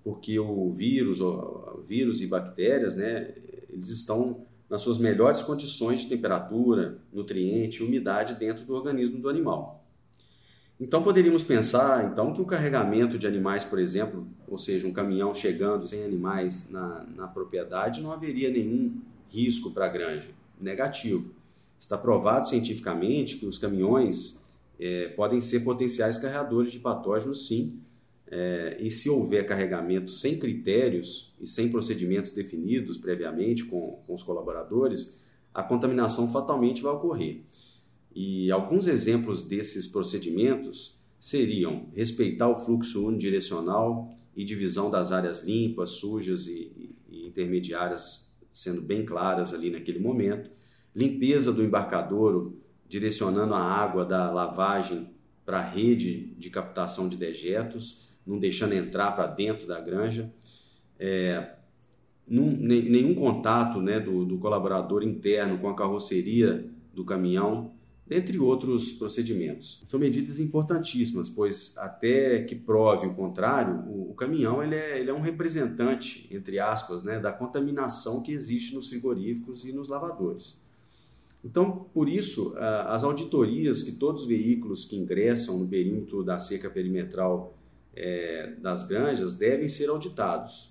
porque 0.04 0.38
o 0.38 0.70
vírus, 0.72 1.20
o 1.20 1.82
vírus 1.86 2.20
e 2.20 2.26
bactérias, 2.26 2.94
né, 2.94 3.34
eles 3.68 3.90
estão 3.90 4.46
nas 4.70 4.80
suas 4.80 4.98
melhores 4.98 5.42
condições 5.42 6.02
de 6.02 6.08
temperatura, 6.08 6.98
nutriente 7.12 7.82
e 7.82 7.86
umidade 7.86 8.34
dentro 8.34 8.64
do 8.64 8.74
organismo 8.74 9.18
do 9.20 9.28
animal. 9.28 9.84
Então 10.80 11.02
poderíamos 11.02 11.42
pensar 11.42 12.04
então 12.04 12.32
que 12.32 12.40
o 12.40 12.44
carregamento 12.44 13.18
de 13.18 13.26
animais, 13.26 13.64
por 13.64 13.80
exemplo, 13.80 14.28
ou 14.46 14.56
seja, 14.56 14.86
um 14.86 14.92
caminhão 14.92 15.34
chegando 15.34 15.88
sem 15.88 16.04
animais 16.04 16.68
na, 16.70 17.04
na 17.16 17.26
propriedade, 17.26 18.00
não 18.00 18.12
haveria 18.12 18.48
nenhum 18.48 19.00
risco 19.28 19.72
para 19.72 19.86
a 19.86 19.88
granja. 19.88 20.28
Negativo. 20.60 21.37
Está 21.78 21.96
provado 21.96 22.48
cientificamente 22.48 23.36
que 23.36 23.46
os 23.46 23.58
caminhões 23.58 24.40
é, 24.78 25.08
podem 25.08 25.40
ser 25.40 25.60
potenciais 25.60 26.18
carregadores 26.18 26.72
de 26.72 26.78
patógenos, 26.78 27.46
sim, 27.46 27.80
é, 28.30 28.76
e 28.80 28.90
se 28.90 29.08
houver 29.08 29.46
carregamento 29.46 30.10
sem 30.10 30.38
critérios 30.38 31.34
e 31.40 31.46
sem 31.46 31.70
procedimentos 31.70 32.30
definidos 32.32 32.98
previamente 32.98 33.64
com, 33.64 33.92
com 34.06 34.14
os 34.14 34.22
colaboradores, 34.22 35.24
a 35.54 35.62
contaminação 35.62 36.30
fatalmente 36.30 36.82
vai 36.82 36.92
ocorrer. 36.92 37.42
E 38.14 38.50
alguns 38.50 38.86
exemplos 38.86 39.42
desses 39.42 39.86
procedimentos 39.86 40.98
seriam 41.20 41.86
respeitar 41.94 42.48
o 42.48 42.56
fluxo 42.56 43.06
unidirecional 43.06 44.14
e 44.36 44.44
divisão 44.44 44.90
das 44.90 45.10
áreas 45.10 45.42
limpas, 45.42 45.90
sujas 45.90 46.46
e, 46.46 46.94
e 47.08 47.26
intermediárias 47.26 48.32
sendo 48.52 48.82
bem 48.82 49.04
claras 49.04 49.54
ali 49.54 49.70
naquele 49.70 49.98
momento, 49.98 50.50
limpeza 50.98 51.52
do 51.52 51.62
embarcadouro 51.62 52.60
direcionando 52.88 53.54
a 53.54 53.62
água 53.62 54.04
da 54.04 54.32
lavagem 54.32 55.10
para 55.46 55.60
a 55.60 55.62
rede 55.62 56.34
de 56.36 56.50
captação 56.50 57.08
de 57.08 57.16
dejetos, 57.16 58.08
não 58.26 58.36
deixando 58.36 58.74
entrar 58.74 59.12
para 59.12 59.28
dentro 59.28 59.68
da 59.68 59.80
granja, 59.80 60.32
é, 60.98 61.52
num, 62.26 62.50
nenhum 62.50 63.14
contato 63.14 63.80
né, 63.80 64.00
do, 64.00 64.24
do 64.24 64.38
colaborador 64.38 65.04
interno 65.04 65.58
com 65.58 65.68
a 65.68 65.76
carroceria 65.76 66.68
do 66.92 67.04
caminhão, 67.04 67.72
dentre 68.04 68.36
outros 68.38 68.92
procedimentos. 68.92 69.84
São 69.86 70.00
medidas 70.00 70.40
importantíssimas, 70.40 71.28
pois 71.28 71.78
até 71.78 72.42
que 72.42 72.56
prove 72.56 73.06
o 73.06 73.14
contrário, 73.14 73.84
o, 73.86 74.10
o 74.10 74.14
caminhão 74.14 74.64
ele 74.64 74.74
é, 74.74 74.98
ele 74.98 75.10
é, 75.10 75.14
um 75.14 75.20
representante, 75.20 76.26
entre 76.28 76.58
aspas, 76.58 77.04
né, 77.04 77.20
da 77.20 77.30
contaminação 77.30 78.20
que 78.20 78.32
existe 78.32 78.74
nos 78.74 78.88
frigoríficos 78.88 79.64
e 79.64 79.72
nos 79.72 79.88
lavadores. 79.88 80.58
Então, 81.48 81.86
por 81.94 82.10
isso, 82.10 82.54
as 82.58 83.02
auditorias 83.02 83.82
que 83.82 83.92
todos 83.92 84.22
os 84.22 84.28
veículos 84.28 84.84
que 84.84 84.96
ingressam 84.96 85.56
no 85.56 85.66
perímetro 85.66 86.22
da 86.22 86.38
cerca 86.38 86.68
perimetral 86.68 87.56
é, 87.96 88.52
das 88.60 88.86
granjas 88.86 89.32
devem 89.32 89.66
ser 89.66 89.88
auditados, 89.88 90.70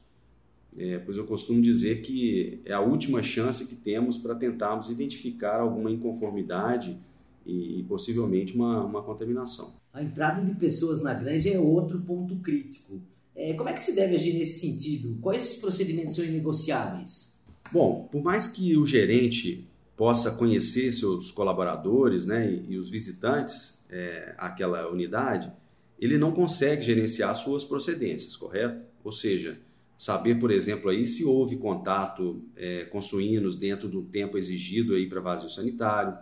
é, 0.77 0.99
pois 0.99 1.17
eu 1.17 1.25
costumo 1.25 1.59
dizer 1.59 2.03
que 2.03 2.61
é 2.63 2.73
a 2.73 2.79
última 2.79 3.23
chance 3.23 3.65
que 3.65 3.73
temos 3.73 4.19
para 4.19 4.35
tentarmos 4.35 4.91
identificar 4.91 5.59
alguma 5.59 5.89
inconformidade 5.89 6.95
e, 7.43 7.79
e 7.79 7.83
possivelmente 7.83 8.53
uma, 8.55 8.83
uma 8.83 9.01
contaminação. 9.01 9.73
A 9.91 10.03
entrada 10.03 10.43
de 10.43 10.53
pessoas 10.53 11.01
na 11.01 11.15
granja 11.15 11.49
é 11.49 11.59
outro 11.59 11.99
ponto 12.01 12.35
crítico. 12.35 13.01
É, 13.35 13.53
como 13.53 13.67
é 13.67 13.73
que 13.73 13.81
se 13.81 13.95
deve 13.95 14.13
agir 14.13 14.33
nesse 14.33 14.59
sentido? 14.59 15.17
Quais 15.21 15.53
os 15.53 15.57
procedimentos 15.57 16.15
são 16.15 16.23
inegociáveis? 16.23 17.35
Bom, 17.71 18.07
por 18.11 18.21
mais 18.21 18.47
que 18.47 18.77
o 18.77 18.85
gerente 18.85 19.67
possa 19.97 20.29
conhecer 20.31 20.93
seus 20.93 21.31
colaboradores 21.31 22.25
né, 22.25 22.49
e, 22.49 22.73
e 22.73 22.77
os 22.77 22.89
visitantes 22.89 23.83
é, 23.89 24.35
àquela 24.37 24.87
unidade, 24.89 25.51
ele 25.99 26.19
não 26.19 26.31
consegue 26.31 26.83
gerenciar 26.83 27.35
suas 27.35 27.63
procedências, 27.63 28.35
correto? 28.35 28.79
Ou 29.03 29.11
seja, 29.11 29.59
saber, 29.97 30.39
por 30.39 30.51
exemplo, 30.51 30.91
aí 30.91 31.07
se 31.07 31.25
houve 31.25 31.57
contato 31.57 32.43
é, 32.55 32.85
com 32.85 33.01
suínos 33.01 33.57
dentro 33.57 33.89
do 33.89 34.03
tempo 34.03 34.37
exigido 34.37 34.93
aí 34.93 35.09
para 35.09 35.19
vazio 35.19 35.49
sanitário, 35.49 36.15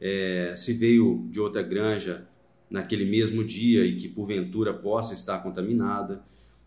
é, 0.00 0.54
se 0.56 0.72
veio 0.72 1.26
de 1.28 1.40
outra 1.40 1.60
granja 1.60 2.28
naquele 2.70 3.04
mesmo 3.04 3.42
dia 3.42 3.84
e 3.84 3.96
que 3.96 4.08
porventura 4.08 4.72
possa 4.72 5.12
estar 5.12 5.42
contaminada. 5.42 6.22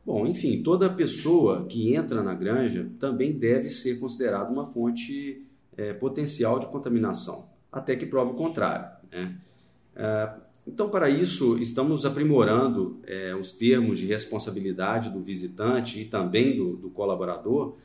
Bom, 0.06 0.28
enfim, 0.28 0.62
toda 0.62 0.90
pessoa 0.90 1.66
que 1.66 1.96
entra 1.96 2.22
na 2.22 2.34
granja 2.34 2.90
também 3.00 3.32
deve 3.32 3.70
ser 3.70 4.00
considerada 4.00 4.52
uma 4.52 4.66
fonte 4.66 5.46
é, 5.78 5.94
potencial 5.94 6.60
de 6.60 6.68
contaminação, 6.68 7.50
até 7.72 7.96
que 7.96 8.06
prove 8.06 8.32
o 8.32 8.36
contrário. 8.36 8.90
Né? 9.12 9.36
É, 9.96 10.34
então, 10.68 10.90
para 10.90 11.10
isso, 11.10 11.58
estamos 11.58 12.06
aprimorando 12.06 13.00
é, 13.06 13.36
os 13.36 13.52
termos 13.52 13.98
de 13.98 14.06
responsabilidade 14.06 15.10
do 15.10 15.22
visitante 15.22 16.00
e 16.00 16.06
também 16.06 16.56
do, 16.56 16.78
do 16.78 16.90
colaborador 16.90 17.76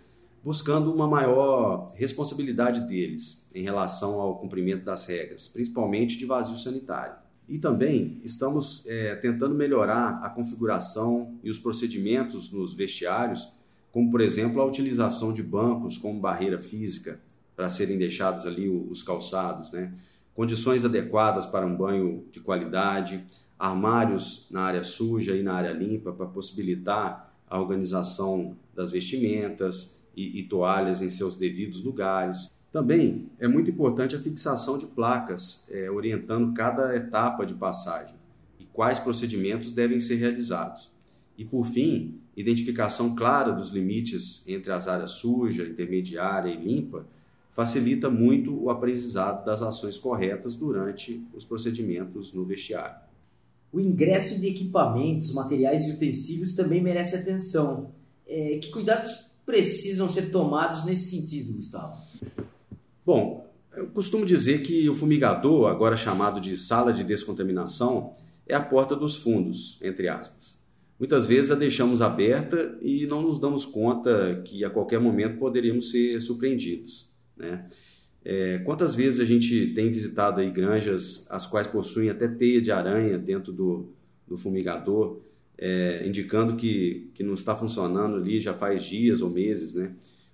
buscando 0.46 0.94
uma 0.94 1.08
maior 1.08 1.88
responsabilidade 1.96 2.82
deles 2.86 3.48
em 3.52 3.64
relação 3.64 4.20
ao 4.20 4.38
cumprimento 4.38 4.84
das 4.84 5.04
regras, 5.04 5.48
principalmente 5.48 6.16
de 6.16 6.24
vazio 6.24 6.56
sanitário. 6.56 7.16
E 7.48 7.58
também 7.58 8.20
estamos 8.22 8.84
é, 8.86 9.16
tentando 9.16 9.56
melhorar 9.56 10.20
a 10.22 10.30
configuração 10.30 11.34
e 11.42 11.50
os 11.50 11.58
procedimentos 11.58 12.52
nos 12.52 12.74
vestiários, 12.74 13.48
como 13.90 14.08
por 14.08 14.20
exemplo 14.20 14.60
a 14.60 14.64
utilização 14.64 15.32
de 15.32 15.42
bancos 15.42 15.98
como 15.98 16.20
barreira 16.20 16.60
física 16.60 17.20
para 17.56 17.70
serem 17.70 17.98
deixados 17.98 18.46
ali 18.46 18.68
os 18.68 19.02
calçados, 19.02 19.72
né? 19.72 19.92
condições 20.34 20.84
adequadas 20.84 21.46
para 21.46 21.66
um 21.66 21.74
banho 21.74 22.24
de 22.30 22.40
qualidade, 22.40 23.24
armários 23.58 24.46
na 24.50 24.62
área 24.62 24.84
suja 24.84 25.34
e 25.34 25.42
na 25.42 25.54
área 25.54 25.72
limpa 25.72 26.12
para 26.12 26.26
possibilitar 26.26 27.34
a 27.48 27.58
organização 27.58 28.54
das 28.74 28.90
vestimentas, 28.90 29.96
e, 30.16 30.40
e 30.40 30.42
toalhas 30.44 31.02
em 31.02 31.10
seus 31.10 31.36
devidos 31.36 31.82
lugares. 31.82 32.50
Também 32.72 33.28
é 33.38 33.46
muito 33.46 33.70
importante 33.70 34.16
a 34.16 34.20
fixação 34.20 34.78
de 34.78 34.86
placas 34.86 35.68
é, 35.70 35.90
orientando 35.90 36.54
cada 36.54 36.96
etapa 36.96 37.44
de 37.44 37.54
passagem 37.54 38.14
e 38.58 38.64
quais 38.64 38.98
procedimentos 38.98 39.72
devem 39.72 40.00
ser 40.00 40.16
realizados. 40.16 40.90
E, 41.36 41.44
por 41.44 41.66
fim, 41.66 42.18
identificação 42.34 43.14
clara 43.14 43.52
dos 43.52 43.70
limites 43.70 44.48
entre 44.48 44.72
as 44.72 44.88
áreas 44.88 45.12
suja, 45.12 45.64
intermediária 45.64 46.50
e 46.50 46.56
limpa 46.56 47.06
facilita 47.56 48.10
muito 48.10 48.62
o 48.62 48.68
aprendizado 48.68 49.42
das 49.42 49.62
ações 49.62 49.96
corretas 49.96 50.54
durante 50.54 51.26
os 51.32 51.42
procedimentos 51.42 52.34
no 52.34 52.44
vestiário. 52.44 52.96
O 53.72 53.80
ingresso 53.80 54.38
de 54.38 54.46
equipamentos, 54.46 55.32
materiais 55.32 55.86
e 55.86 55.92
utensílios 55.92 56.54
também 56.54 56.82
merece 56.82 57.16
atenção. 57.16 57.92
É, 58.28 58.58
que 58.58 58.70
cuidados 58.70 59.30
precisam 59.46 60.06
ser 60.10 60.30
tomados 60.30 60.84
nesse 60.84 61.16
sentido, 61.16 61.54
Gustavo? 61.54 61.96
Bom, 63.06 63.46
eu 63.74 63.86
costumo 63.86 64.26
dizer 64.26 64.62
que 64.62 64.86
o 64.90 64.94
fumigador, 64.94 65.70
agora 65.70 65.96
chamado 65.96 66.38
de 66.42 66.58
sala 66.58 66.92
de 66.92 67.04
descontaminação, 67.04 68.12
é 68.46 68.54
a 68.54 68.60
porta 68.60 68.94
dos 68.94 69.16
fundos, 69.16 69.78
entre 69.82 70.08
aspas. 70.08 70.60
Muitas 70.98 71.24
vezes 71.24 71.50
a 71.50 71.54
deixamos 71.54 72.02
aberta 72.02 72.76
e 72.82 73.06
não 73.06 73.22
nos 73.22 73.38
damos 73.38 73.64
conta 73.64 74.42
que 74.44 74.62
a 74.62 74.68
qualquer 74.68 75.00
momento 75.00 75.38
poderíamos 75.38 75.90
ser 75.90 76.20
surpreendidos. 76.20 77.15
Né? 77.36 77.66
É, 78.24 78.58
quantas 78.64 78.94
vezes 78.94 79.20
a 79.20 79.24
gente 79.24 79.68
tem 79.74 79.88
visitado 79.88 80.40
aí 80.40 80.50
granjas 80.50 81.26
as 81.30 81.46
quais 81.46 81.66
possuem 81.66 82.10
até 82.10 82.26
teia 82.26 82.60
de 82.60 82.72
aranha 82.72 83.18
dentro 83.18 83.52
do, 83.52 83.92
do 84.26 84.36
fumigador 84.36 85.20
é, 85.58 86.06
indicando 86.06 86.56
que, 86.56 87.10
que 87.14 87.22
não 87.22 87.34
está 87.34 87.56
funcionando 87.56 88.16
ali 88.16 88.40
já 88.40 88.52
faz 88.52 88.84
dias 88.84 89.20
ou 89.20 89.30
meses, 89.30 89.74
né? 89.74 89.92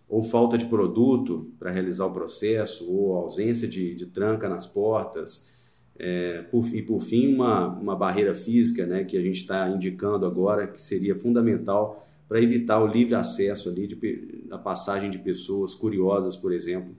ou 0.09 0.23
falta 0.23 0.59
de 0.59 0.67
produto 0.67 1.51
para 1.59 1.71
realizar 1.71 2.07
o 2.07 2.13
processo, 2.13 2.91
ou 2.91 3.17
ausência 3.17 3.67
de, 3.67 3.95
de 3.95 4.07
tranca 4.07 4.49
nas 4.49 4.67
portas, 4.67 5.51
é, 5.99 6.43
por, 6.51 6.67
e 6.75 6.83
por 6.83 7.01
fim 7.01 7.35
uma, 7.35 7.69
uma 7.69 7.97
barreira 7.97 8.35
física 8.35 8.85
né, 8.85 9.05
que 9.05 9.17
a 9.17 9.23
gente 9.23 9.39
está 9.39 9.69
indicando 9.69 10.27
agora 10.27 10.67
que 10.67 10.81
seria 10.81 11.15
fundamental 11.15 12.07
para 12.33 12.41
evitar 12.41 12.83
o 12.83 12.87
livre 12.87 13.15
acesso 13.15 13.69
ali 13.69 13.87
de, 13.87 14.47
da 14.49 14.57
passagem 14.57 15.11
de 15.11 15.19
pessoas 15.19 15.75
curiosas, 15.75 16.35
por 16.35 16.51
exemplo, 16.51 16.97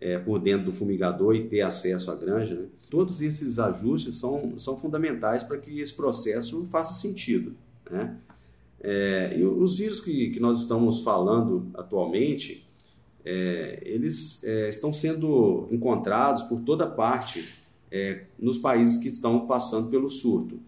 é, 0.00 0.18
por 0.18 0.38
dentro 0.38 0.64
do 0.64 0.72
fumigador 0.72 1.36
e 1.36 1.44
ter 1.44 1.60
acesso 1.60 2.10
à 2.10 2.14
granja. 2.14 2.54
Né? 2.54 2.66
Todos 2.88 3.20
esses 3.20 3.58
ajustes 3.58 4.16
são, 4.16 4.58
são 4.58 4.78
fundamentais 4.78 5.42
para 5.42 5.58
que 5.58 5.80
esse 5.80 5.92
processo 5.92 6.64
faça 6.70 6.94
sentido. 6.94 7.54
Né? 7.90 8.16
É, 8.80 9.36
e 9.36 9.44
os 9.44 9.76
vírus 9.76 10.00
que, 10.00 10.30
que 10.30 10.40
nós 10.40 10.62
estamos 10.62 11.02
falando 11.02 11.66
atualmente, 11.74 12.66
é, 13.22 13.82
eles 13.84 14.42
é, 14.44 14.70
estão 14.70 14.94
sendo 14.94 15.68
encontrados 15.70 16.42
por 16.44 16.58
toda 16.58 16.86
parte 16.86 17.46
é, 17.90 18.22
nos 18.38 18.56
países 18.56 18.96
que 18.96 19.08
estão 19.08 19.46
passando 19.46 19.90
pelo 19.90 20.08
surto, 20.08 20.58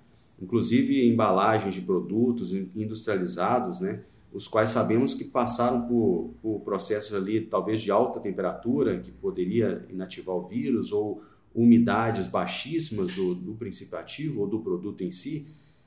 inclusive 0.43 1.09
embalagens 1.09 1.73
de 1.73 1.81
produtos 1.81 2.53
industrializados, 2.53 3.79
né? 3.79 4.03
os 4.33 4.49
quais 4.49 4.71
sabemos 4.71 5.15
que 5.15 5.25
passaram 5.25 5.87
por, 5.87 6.35
por 6.43 6.61
processos 6.61 7.15
ali, 7.15 7.43
talvez 7.43 7.81
de 7.81 7.93
alta 7.93 8.19
temperatura, 8.19 8.99
que 8.99 9.13
poderia 9.13 9.87
inativar 9.89 10.35
o 10.35 10.43
vírus, 10.43 10.91
ou 10.91 11.23
umidades 11.55 12.27
baixíssimas 12.27 13.15
do, 13.15 13.35
do 13.35 13.55
princípio 13.55 13.97
ativo 13.97 14.41
ou 14.41 14.49
do 14.49 14.59
produto 14.59 15.05
em 15.05 15.11
si, 15.11 15.47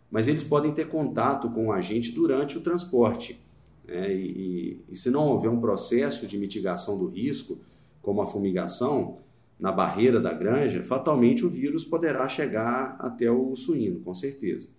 mas 0.10 0.28
eles 0.28 0.44
podem 0.44 0.72
ter 0.72 0.88
contato 0.88 1.50
com 1.50 1.68
o 1.68 1.72
agente 1.72 2.12
durante 2.12 2.58
o 2.58 2.62
transporte. 2.62 3.42
Né? 3.86 4.14
E, 4.14 4.28
e, 4.28 4.82
e 4.90 4.96
se 4.96 5.10
não 5.10 5.28
houver 5.28 5.50
um 5.50 5.60
processo 5.60 6.28
de 6.28 6.38
mitigação 6.38 6.98
do 6.98 7.08
risco, 7.08 7.58
como 8.02 8.22
a 8.22 8.26
fumigação, 8.26 9.18
na 9.60 9.72
barreira 9.72 10.20
da 10.20 10.34
granja, 10.34 10.84
fatalmente 10.84 11.46
o 11.46 11.50
vírus 11.50 11.86
poderá 11.86 12.28
chegar 12.28 12.98
até 13.00 13.32
o 13.32 13.56
suíno, 13.56 14.02
com 14.02 14.14
certeza. 14.14 14.70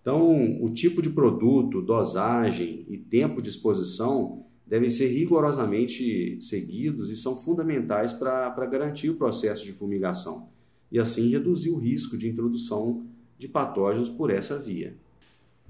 Então, 0.00 0.62
o 0.62 0.68
tipo 0.70 1.00
de 1.00 1.10
produto, 1.10 1.82
dosagem 1.82 2.84
e 2.88 2.96
tempo 2.96 3.40
de 3.40 3.48
exposição 3.48 4.44
devem 4.66 4.90
ser 4.90 5.08
rigorosamente 5.08 6.38
seguidos 6.42 7.10
e 7.10 7.16
são 7.16 7.36
fundamentais 7.36 8.12
para 8.12 8.66
garantir 8.66 9.10
o 9.10 9.16
processo 9.16 9.64
de 9.64 9.72
fumigação 9.72 10.48
e 10.90 10.98
assim 10.98 11.30
reduzir 11.30 11.70
o 11.70 11.78
risco 11.78 12.16
de 12.16 12.28
introdução 12.28 13.06
de 13.38 13.48
patógenos 13.48 14.08
por 14.08 14.30
essa 14.30 14.58
via. 14.58 14.96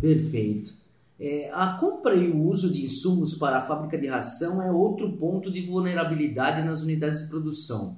Perfeito. 0.01 0.75
É, 1.21 1.51
a 1.53 1.77
compra 1.79 2.15
e 2.15 2.31
o 2.31 2.41
uso 2.45 2.73
de 2.73 2.85
insumos 2.85 3.35
para 3.35 3.59
a 3.59 3.61
fábrica 3.61 3.99
de 3.99 4.07
ração 4.07 4.63
é 4.63 4.71
outro 4.71 5.13
ponto 5.13 5.51
de 5.51 5.61
vulnerabilidade 5.63 6.65
nas 6.65 6.83
unidades 6.83 7.23
de 7.23 7.29
produção 7.29 7.97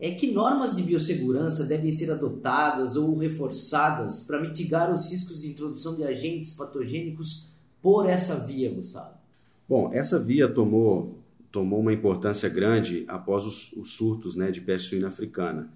é 0.00 0.12
que 0.12 0.32
normas 0.32 0.74
de 0.74 0.82
biossegurança 0.82 1.62
devem 1.64 1.92
ser 1.92 2.10
adotadas 2.10 2.96
ou 2.96 3.18
reforçadas 3.18 4.20
para 4.20 4.40
mitigar 4.40 4.92
os 4.92 5.10
riscos 5.10 5.42
de 5.42 5.50
introdução 5.50 5.94
de 5.94 6.02
agentes 6.02 6.54
patogênicos 6.54 7.50
por 7.82 8.08
essa 8.08 8.46
via, 8.46 8.72
Gustavo? 8.72 9.14
Bom, 9.68 9.92
essa 9.92 10.18
via 10.18 10.48
tomou, 10.48 11.18
tomou 11.52 11.80
uma 11.80 11.92
importância 11.92 12.48
grande 12.48 13.04
após 13.08 13.44
os, 13.44 13.72
os 13.74 13.92
surtos 13.92 14.34
né, 14.34 14.50
de 14.50 14.62
peste 14.62 14.88
suína 14.88 15.08
africana. 15.08 15.70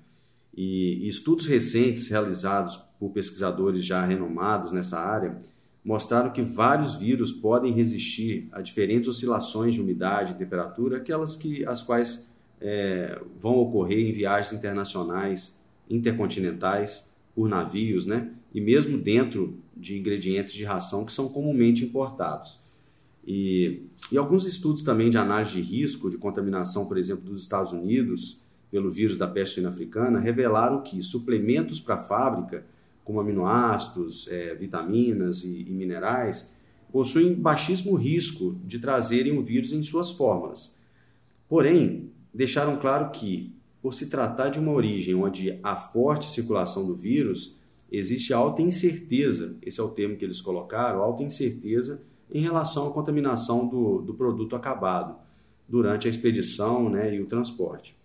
E, 0.56 1.04
e 1.04 1.08
estudos 1.08 1.46
recentes 1.46 2.08
realizados 2.08 2.76
por 2.98 3.10
pesquisadores 3.10 3.84
já 3.84 4.04
renomados 4.06 4.72
nessa 4.72 4.98
área 4.98 5.38
mostraram 5.84 6.30
que 6.30 6.40
vários 6.40 6.94
vírus 6.94 7.30
podem 7.30 7.72
resistir 7.74 8.48
a 8.52 8.62
diferentes 8.62 9.06
oscilações 9.06 9.74
de 9.74 9.82
umidade 9.82 10.32
e 10.32 10.36
temperatura, 10.36 10.96
aquelas 10.96 11.36
que 11.36 11.66
as 11.66 11.82
quais 11.82 12.33
é, 12.66 13.20
vão 13.38 13.56
ocorrer 13.58 13.98
em 13.98 14.10
viagens 14.10 14.54
internacionais, 14.54 15.60
intercontinentais, 15.88 17.12
por 17.34 17.46
navios, 17.46 18.06
né? 18.06 18.30
E 18.54 18.60
mesmo 18.60 18.96
dentro 18.96 19.58
de 19.76 19.98
ingredientes 19.98 20.54
de 20.54 20.64
ração 20.64 21.04
que 21.04 21.12
são 21.12 21.28
comumente 21.28 21.84
importados. 21.84 22.58
E, 23.26 23.82
e 24.10 24.16
alguns 24.16 24.46
estudos 24.46 24.82
também 24.82 25.10
de 25.10 25.18
análise 25.18 25.52
de 25.52 25.60
risco 25.60 26.10
de 26.10 26.16
contaminação, 26.16 26.86
por 26.86 26.96
exemplo, 26.96 27.24
dos 27.24 27.42
Estados 27.42 27.72
Unidos 27.72 28.40
pelo 28.70 28.90
vírus 28.90 29.16
da 29.16 29.26
peste 29.26 29.54
suína 29.54 29.68
africana, 29.68 30.18
revelaram 30.18 30.82
que 30.82 31.02
suplementos 31.02 31.80
para 31.80 31.96
a 31.96 32.02
fábrica, 32.02 32.64
como 33.04 33.20
aminoácidos, 33.20 34.26
é, 34.28 34.54
vitaminas 34.54 35.44
e, 35.44 35.62
e 35.68 35.70
minerais, 35.70 36.52
possuem 36.90 37.34
baixíssimo 37.34 37.94
risco 37.94 38.58
de 38.64 38.78
trazerem 38.78 39.36
o 39.36 39.44
vírus 39.44 39.70
em 39.70 39.82
suas 39.82 40.10
fórmulas. 40.10 40.78
Porém, 41.48 42.10
deixaram 42.34 42.76
claro 42.76 43.10
que, 43.10 43.54
por 43.80 43.94
se 43.94 44.06
tratar 44.06 44.48
de 44.48 44.58
uma 44.58 44.72
origem 44.72 45.14
onde 45.14 45.58
há 45.62 45.76
forte 45.76 46.28
circulação 46.28 46.86
do 46.86 46.96
vírus, 46.96 47.56
existe 47.90 48.34
alta 48.34 48.60
incerteza, 48.60 49.56
esse 49.62 49.78
é 49.78 49.82
o 49.82 49.90
termo 49.90 50.16
que 50.16 50.24
eles 50.24 50.40
colocaram, 50.40 51.00
alta 51.00 51.22
incerteza 51.22 52.02
em 52.30 52.40
relação 52.40 52.88
à 52.88 52.90
contaminação 52.92 53.68
do, 53.68 54.02
do 54.02 54.14
produto 54.14 54.56
acabado 54.56 55.16
durante 55.68 56.06
a 56.06 56.10
expedição 56.10 56.88
né, 56.90 57.14
e 57.14 57.20
o 57.20 57.26
transporte. 57.26 57.96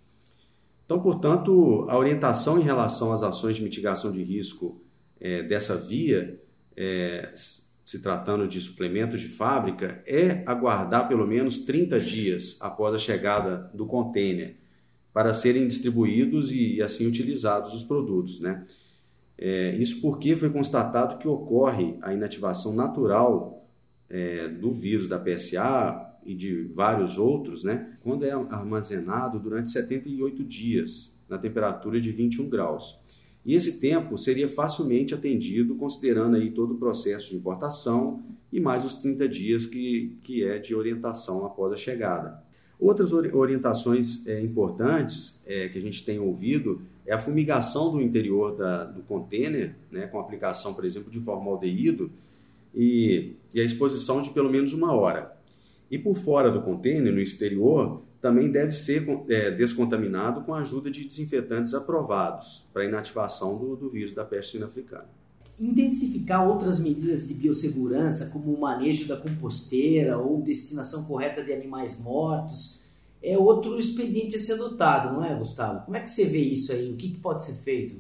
Então, 0.86 1.00
portanto, 1.00 1.86
a 1.88 1.98
orientação 1.98 2.60
em 2.60 2.64
relação 2.64 3.12
às 3.12 3.24
ações 3.24 3.56
de 3.56 3.64
mitigação 3.64 4.12
de 4.12 4.24
risco 4.24 4.82
é, 5.20 5.44
dessa 5.44 5.76
via, 5.76 6.42
é, 6.76 7.34
se 7.90 7.98
tratando 7.98 8.48
de 8.48 8.62
suplementos 8.62 9.20
de 9.20 9.28
fábrica, 9.28 10.04
é 10.06 10.44
aguardar 10.46 11.08
pelo 11.08 11.26
menos 11.26 11.58
30 11.58 12.00
dias 12.00 12.56
após 12.62 12.94
a 12.94 13.00
chegada 13.00 13.72
do 13.74 13.88
container 13.88 14.58
para 15.12 15.34
serem 15.34 15.68
distribuídos 15.68 16.52
e, 16.52 16.76
e 16.76 16.84
assim 16.84 17.08
utilizados 17.08 17.74
os 17.74 17.84
produtos. 17.84 18.40
Né? 18.42 18.64
É, 19.36 19.76
isso 19.78 20.02
porque 20.02 20.36
foi 20.36 20.52
constatado 20.52 21.18
que 21.18 21.28
ocorre 21.28 21.98
a 22.04 22.14
inativação 22.14 22.76
natural 22.76 23.68
é, 24.08 24.48
do 24.50 24.72
vírus 24.72 25.08
da 25.08 25.18
PSA 25.18 26.14
e 26.24 26.36
de 26.36 26.66
vários 26.76 27.18
outros, 27.18 27.64
né, 27.64 27.98
quando 28.02 28.24
é 28.24 28.30
armazenado 28.30 29.40
durante 29.40 29.72
78 29.72 30.44
dias, 30.44 31.18
na 31.28 31.40
temperatura 31.40 32.00
de 32.00 32.12
21 32.12 32.50
graus. 32.50 33.00
E 33.46 33.56
esse 33.56 33.80
tempo 33.80 34.18
seria 34.18 34.48
facilmente 34.48 35.14
atendido 35.14 35.76
considerando 35.76 36.36
aí 36.36 36.52
todo 36.52 36.74
o 36.74 36.78
processo 36.78 37.32
de 37.32 37.38
importação 37.38 38.22
e 38.52 38.60
mais 38.60 38.84
os 38.84 38.98
30 38.98 39.28
dias 39.28 39.66
que, 39.66 40.18
que 40.24 40.44
é 40.44 40.60
de 40.60 40.76
orientação 40.76 41.46
após 41.46 41.74
a 41.74 41.78
chegada. 41.78 42.44
Outras 42.80 43.12
orientações 43.12 44.26
é, 44.26 44.42
importantes 44.42 45.44
é, 45.46 45.68
que 45.68 45.78
a 45.78 45.82
gente 45.82 46.04
tem 46.06 46.18
ouvido 46.18 46.82
é 47.06 47.14
a 47.14 47.18
fumigação 47.18 47.92
do 47.92 48.02
interior 48.02 48.56
da, 48.56 48.86
do 48.86 49.02
container, 49.02 49.76
né, 49.92 50.08
com 50.08 50.20
aplicação, 50.20 50.74
por 50.74 50.86
exemplo, 50.86 51.12
de 51.12 51.20
formaldeído 51.20 52.10
e, 52.74 53.34
e 53.54 53.60
a 53.60 53.64
exposição 53.64 54.22
de 54.22 54.30
pelo 54.30 54.50
menos 54.50 54.72
uma 54.74 54.94
hora. 54.94 55.38
E 55.90 55.98
por 55.98 56.16
fora 56.16 56.52
do 56.52 56.62
container, 56.62 57.12
no 57.12 57.20
exterior, 57.20 58.04
também 58.22 58.52
deve 58.52 58.74
ser 58.74 59.04
é, 59.30 59.50
descontaminado 59.50 60.42
com 60.42 60.54
a 60.54 60.60
ajuda 60.60 60.92
de 60.92 61.06
desinfetantes 61.06 61.74
aprovados 61.74 62.66
para 62.74 62.86
inativação 62.86 63.58
do, 63.58 63.76
do 63.76 63.90
vírus 63.90 64.14
da 64.14 64.26
peste 64.26 64.52
suína 64.52 64.68
africana. 64.68 65.08
Intensificar 65.60 66.48
outras 66.48 66.80
medidas 66.80 67.28
de 67.28 67.34
biossegurança, 67.34 68.30
como 68.30 68.54
o 68.54 68.60
manejo 68.60 69.08
da 69.08 69.18
composteira 69.18 70.18
ou 70.18 70.42
destinação 70.42 71.06
correta 71.06 71.44
de 71.44 71.52
animais 71.52 72.00
mortos, 72.00 72.82
é 73.22 73.38
outro 73.38 73.78
expediente 73.78 74.38
a 74.38 74.40
ser 74.40 74.54
adotado, 74.54 75.14
não 75.14 75.24
é, 75.24 75.36
Gustavo? 75.36 75.86
Como 75.86 75.98
é 75.98 76.00
que 76.00 76.10
você 76.10 76.26
vê 76.26 76.40
isso 76.40 76.72
aí? 76.72 76.90
O 76.90 76.96
que, 76.96 77.10
que 77.10 77.20
pode 77.20 77.46
ser 77.46 77.56
feito? 77.56 77.96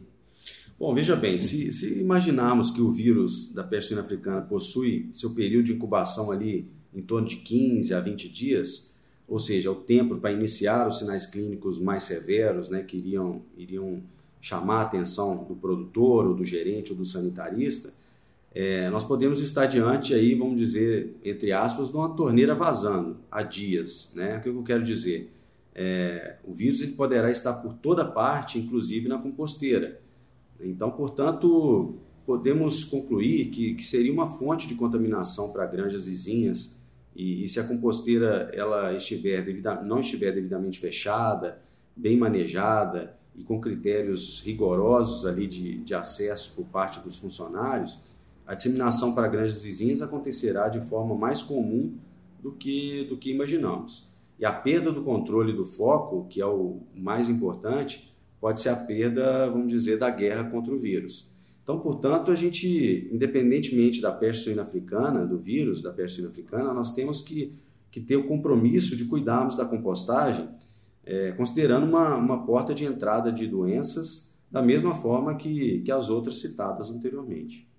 Bom, 0.79 0.93
veja 0.93 1.13
bem, 1.17 1.41
se, 1.41 1.73
se 1.73 1.99
imaginarmos 1.99 2.71
que 2.71 2.81
o 2.81 2.89
vírus 2.89 3.51
da 3.53 3.63
peste 3.63 3.89
suína 3.89 4.03
africana 4.03 4.41
possui 4.41 5.09
seu 5.11 5.31
período 5.31 5.65
de 5.65 5.73
incubação 5.73 6.31
ali 6.31 6.69
em 6.93 7.01
torno 7.01 7.27
de 7.27 7.37
15 7.37 7.93
a 7.93 7.99
20 7.99 8.29
dias, 8.29 8.95
ou 9.27 9.39
seja, 9.39 9.71
o 9.71 9.75
tempo 9.75 10.17
para 10.17 10.31
iniciar 10.31 10.87
os 10.87 10.99
sinais 10.99 11.25
clínicos 11.27 11.79
mais 11.79 12.03
severos, 12.03 12.69
né, 12.69 12.81
que 12.81 12.97
iriam, 12.97 13.41
iriam 13.55 14.01
chamar 14.41 14.79
a 14.79 14.81
atenção 14.83 15.43
do 15.43 15.55
produtor, 15.55 16.25
ou 16.25 16.33
do 16.33 16.43
gerente, 16.43 16.91
ou 16.91 16.97
do 16.97 17.05
sanitarista, 17.05 17.93
é, 18.53 18.89
nós 18.89 19.03
podemos 19.03 19.41
estar 19.41 19.67
diante 19.67 20.13
aí, 20.13 20.33
vamos 20.33 20.57
dizer, 20.57 21.15
entre 21.23 21.51
aspas, 21.51 21.89
de 21.89 21.95
uma 21.95 22.09
torneira 22.09 22.55
vazando 22.55 23.17
há 23.29 23.43
dias. 23.43 24.11
Né? 24.15 24.37
O 24.37 24.41
que 24.41 24.49
eu 24.49 24.63
quero 24.63 24.83
dizer? 24.83 25.31
É, 25.75 26.37
o 26.43 26.51
vírus 26.51 26.81
ele 26.81 26.93
poderá 26.93 27.29
estar 27.29 27.53
por 27.53 27.73
toda 27.73 28.03
parte, 28.03 28.57
inclusive 28.57 29.07
na 29.07 29.19
composteira. 29.19 30.01
Então, 30.59 30.89
portanto, 30.89 31.95
podemos 32.25 32.83
concluir 32.83 33.49
que, 33.49 33.75
que 33.75 33.85
seria 33.85 34.11
uma 34.11 34.27
fonte 34.27 34.67
de 34.67 34.75
contaminação 34.75 35.51
para 35.51 35.65
granjas 35.67 36.05
vizinhas 36.05 36.78
e, 37.15 37.43
e 37.43 37.49
se 37.49 37.59
a 37.59 37.63
composteira 37.63 38.49
ela 38.53 38.93
estiver 38.93 39.43
devida, 39.43 39.81
não 39.81 39.99
estiver 39.99 40.31
devidamente 40.31 40.79
fechada, 40.79 41.61
bem 41.95 42.17
manejada 42.17 43.17
e 43.35 43.43
com 43.43 43.59
critérios 43.59 44.41
rigorosos 44.45 45.25
ali 45.25 45.47
de, 45.47 45.77
de 45.79 45.93
acesso 45.93 46.53
por 46.55 46.65
parte 46.65 46.99
dos 46.99 47.17
funcionários, 47.17 47.99
a 48.45 48.55
disseminação 48.55 49.13
para 49.13 49.27
grandes 49.27 49.61
vizinhas 49.61 50.01
acontecerá 50.01 50.69
de 50.69 50.81
forma 50.81 51.15
mais 51.15 51.41
comum 51.41 51.95
do 52.41 52.51
que, 52.51 53.05
do 53.05 53.17
que 53.17 53.31
imaginamos. 53.31 54.09
E 54.39 54.45
a 54.45 54.51
perda 54.51 54.91
do 54.91 55.03
controle 55.03 55.53
do 55.53 55.65
foco, 55.65 56.25
que 56.29 56.41
é 56.41 56.45
o 56.45 56.79
mais 56.95 57.27
importante, 57.27 58.13
pode 58.39 58.61
ser 58.61 58.69
a 58.69 58.75
perda, 58.75 59.49
vamos 59.49 59.67
dizer, 59.67 59.97
da 59.97 60.09
guerra 60.09 60.45
contra 60.45 60.73
o 60.73 60.79
vírus. 60.79 61.29
Então, 61.69 61.79
portanto, 61.81 62.31
a 62.31 62.35
gente, 62.35 63.07
independentemente 63.11 64.01
da 64.01 64.11
peste 64.11 64.45
suína 64.45 64.63
africana, 64.63 65.23
do 65.23 65.37
vírus 65.37 65.83
da 65.83 65.93
peste 65.93 66.15
suína 66.15 66.31
africana, 66.31 66.73
nós 66.73 66.93
temos 66.93 67.21
que, 67.21 67.53
que 67.91 68.01
ter 68.01 68.15
o 68.15 68.27
compromisso 68.27 68.95
de 68.95 69.05
cuidarmos 69.05 69.55
da 69.55 69.63
compostagem, 69.63 70.49
é, 71.05 71.31
considerando 71.33 71.85
uma, 71.85 72.15
uma 72.15 72.43
porta 72.43 72.73
de 72.73 72.85
entrada 72.85 73.31
de 73.31 73.45
doenças 73.45 74.35
da 74.49 74.63
mesma 74.63 74.95
forma 74.95 75.35
que, 75.35 75.81
que 75.81 75.91
as 75.91 76.09
outras 76.09 76.39
citadas 76.41 76.89
anteriormente. 76.89 77.69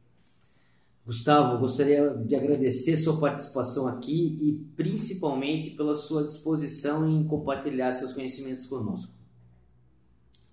Gustavo, 1.04 1.58
gostaria 1.58 2.10
de 2.10 2.36
agradecer 2.36 2.96
sua 2.96 3.18
participação 3.18 3.88
aqui 3.88 4.38
e 4.40 4.52
principalmente 4.76 5.70
pela 5.72 5.96
sua 5.96 6.22
disposição 6.22 7.10
em 7.10 7.24
compartilhar 7.24 7.90
seus 7.90 8.12
conhecimentos 8.12 8.66
conosco. 8.66 9.12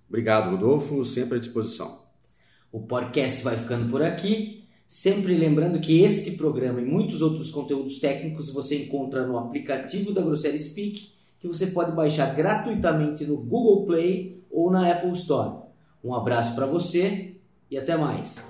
Obrigado, 0.10 0.50
Rodolfo, 0.50 1.06
sempre 1.06 1.38
à 1.38 1.40
disposição. 1.40 2.07
O 2.78 2.82
podcast 2.82 3.44
vai 3.44 3.58
ficando 3.58 3.90
por 3.90 4.04
aqui. 4.04 4.64
Sempre 4.88 5.36
lembrando 5.36 5.82
que 5.82 6.04
este 6.04 6.30
programa 6.32 6.80
e 6.80 6.86
muitos 6.86 7.24
outros 7.24 7.50
conteúdos 7.50 8.00
técnicos 8.00 8.54
você 8.54 8.84
encontra 8.84 9.26
no 9.26 9.36
aplicativo 9.36 10.14
da 10.14 10.22
Grosseria 10.22 10.60
Speak, 10.60 11.10
que 11.40 11.48
você 11.48 11.66
pode 11.68 11.92
baixar 11.94 12.36
gratuitamente 12.36 13.26
no 13.26 13.36
Google 13.36 13.88
Play 13.88 14.44
ou 14.52 14.70
na 14.70 14.92
Apple 14.92 15.14
Store. 15.14 15.64
Um 16.04 16.14
abraço 16.14 16.54
para 16.54 16.68
você 16.68 17.34
e 17.72 17.80
até 17.80 17.98
mais. 17.98 18.48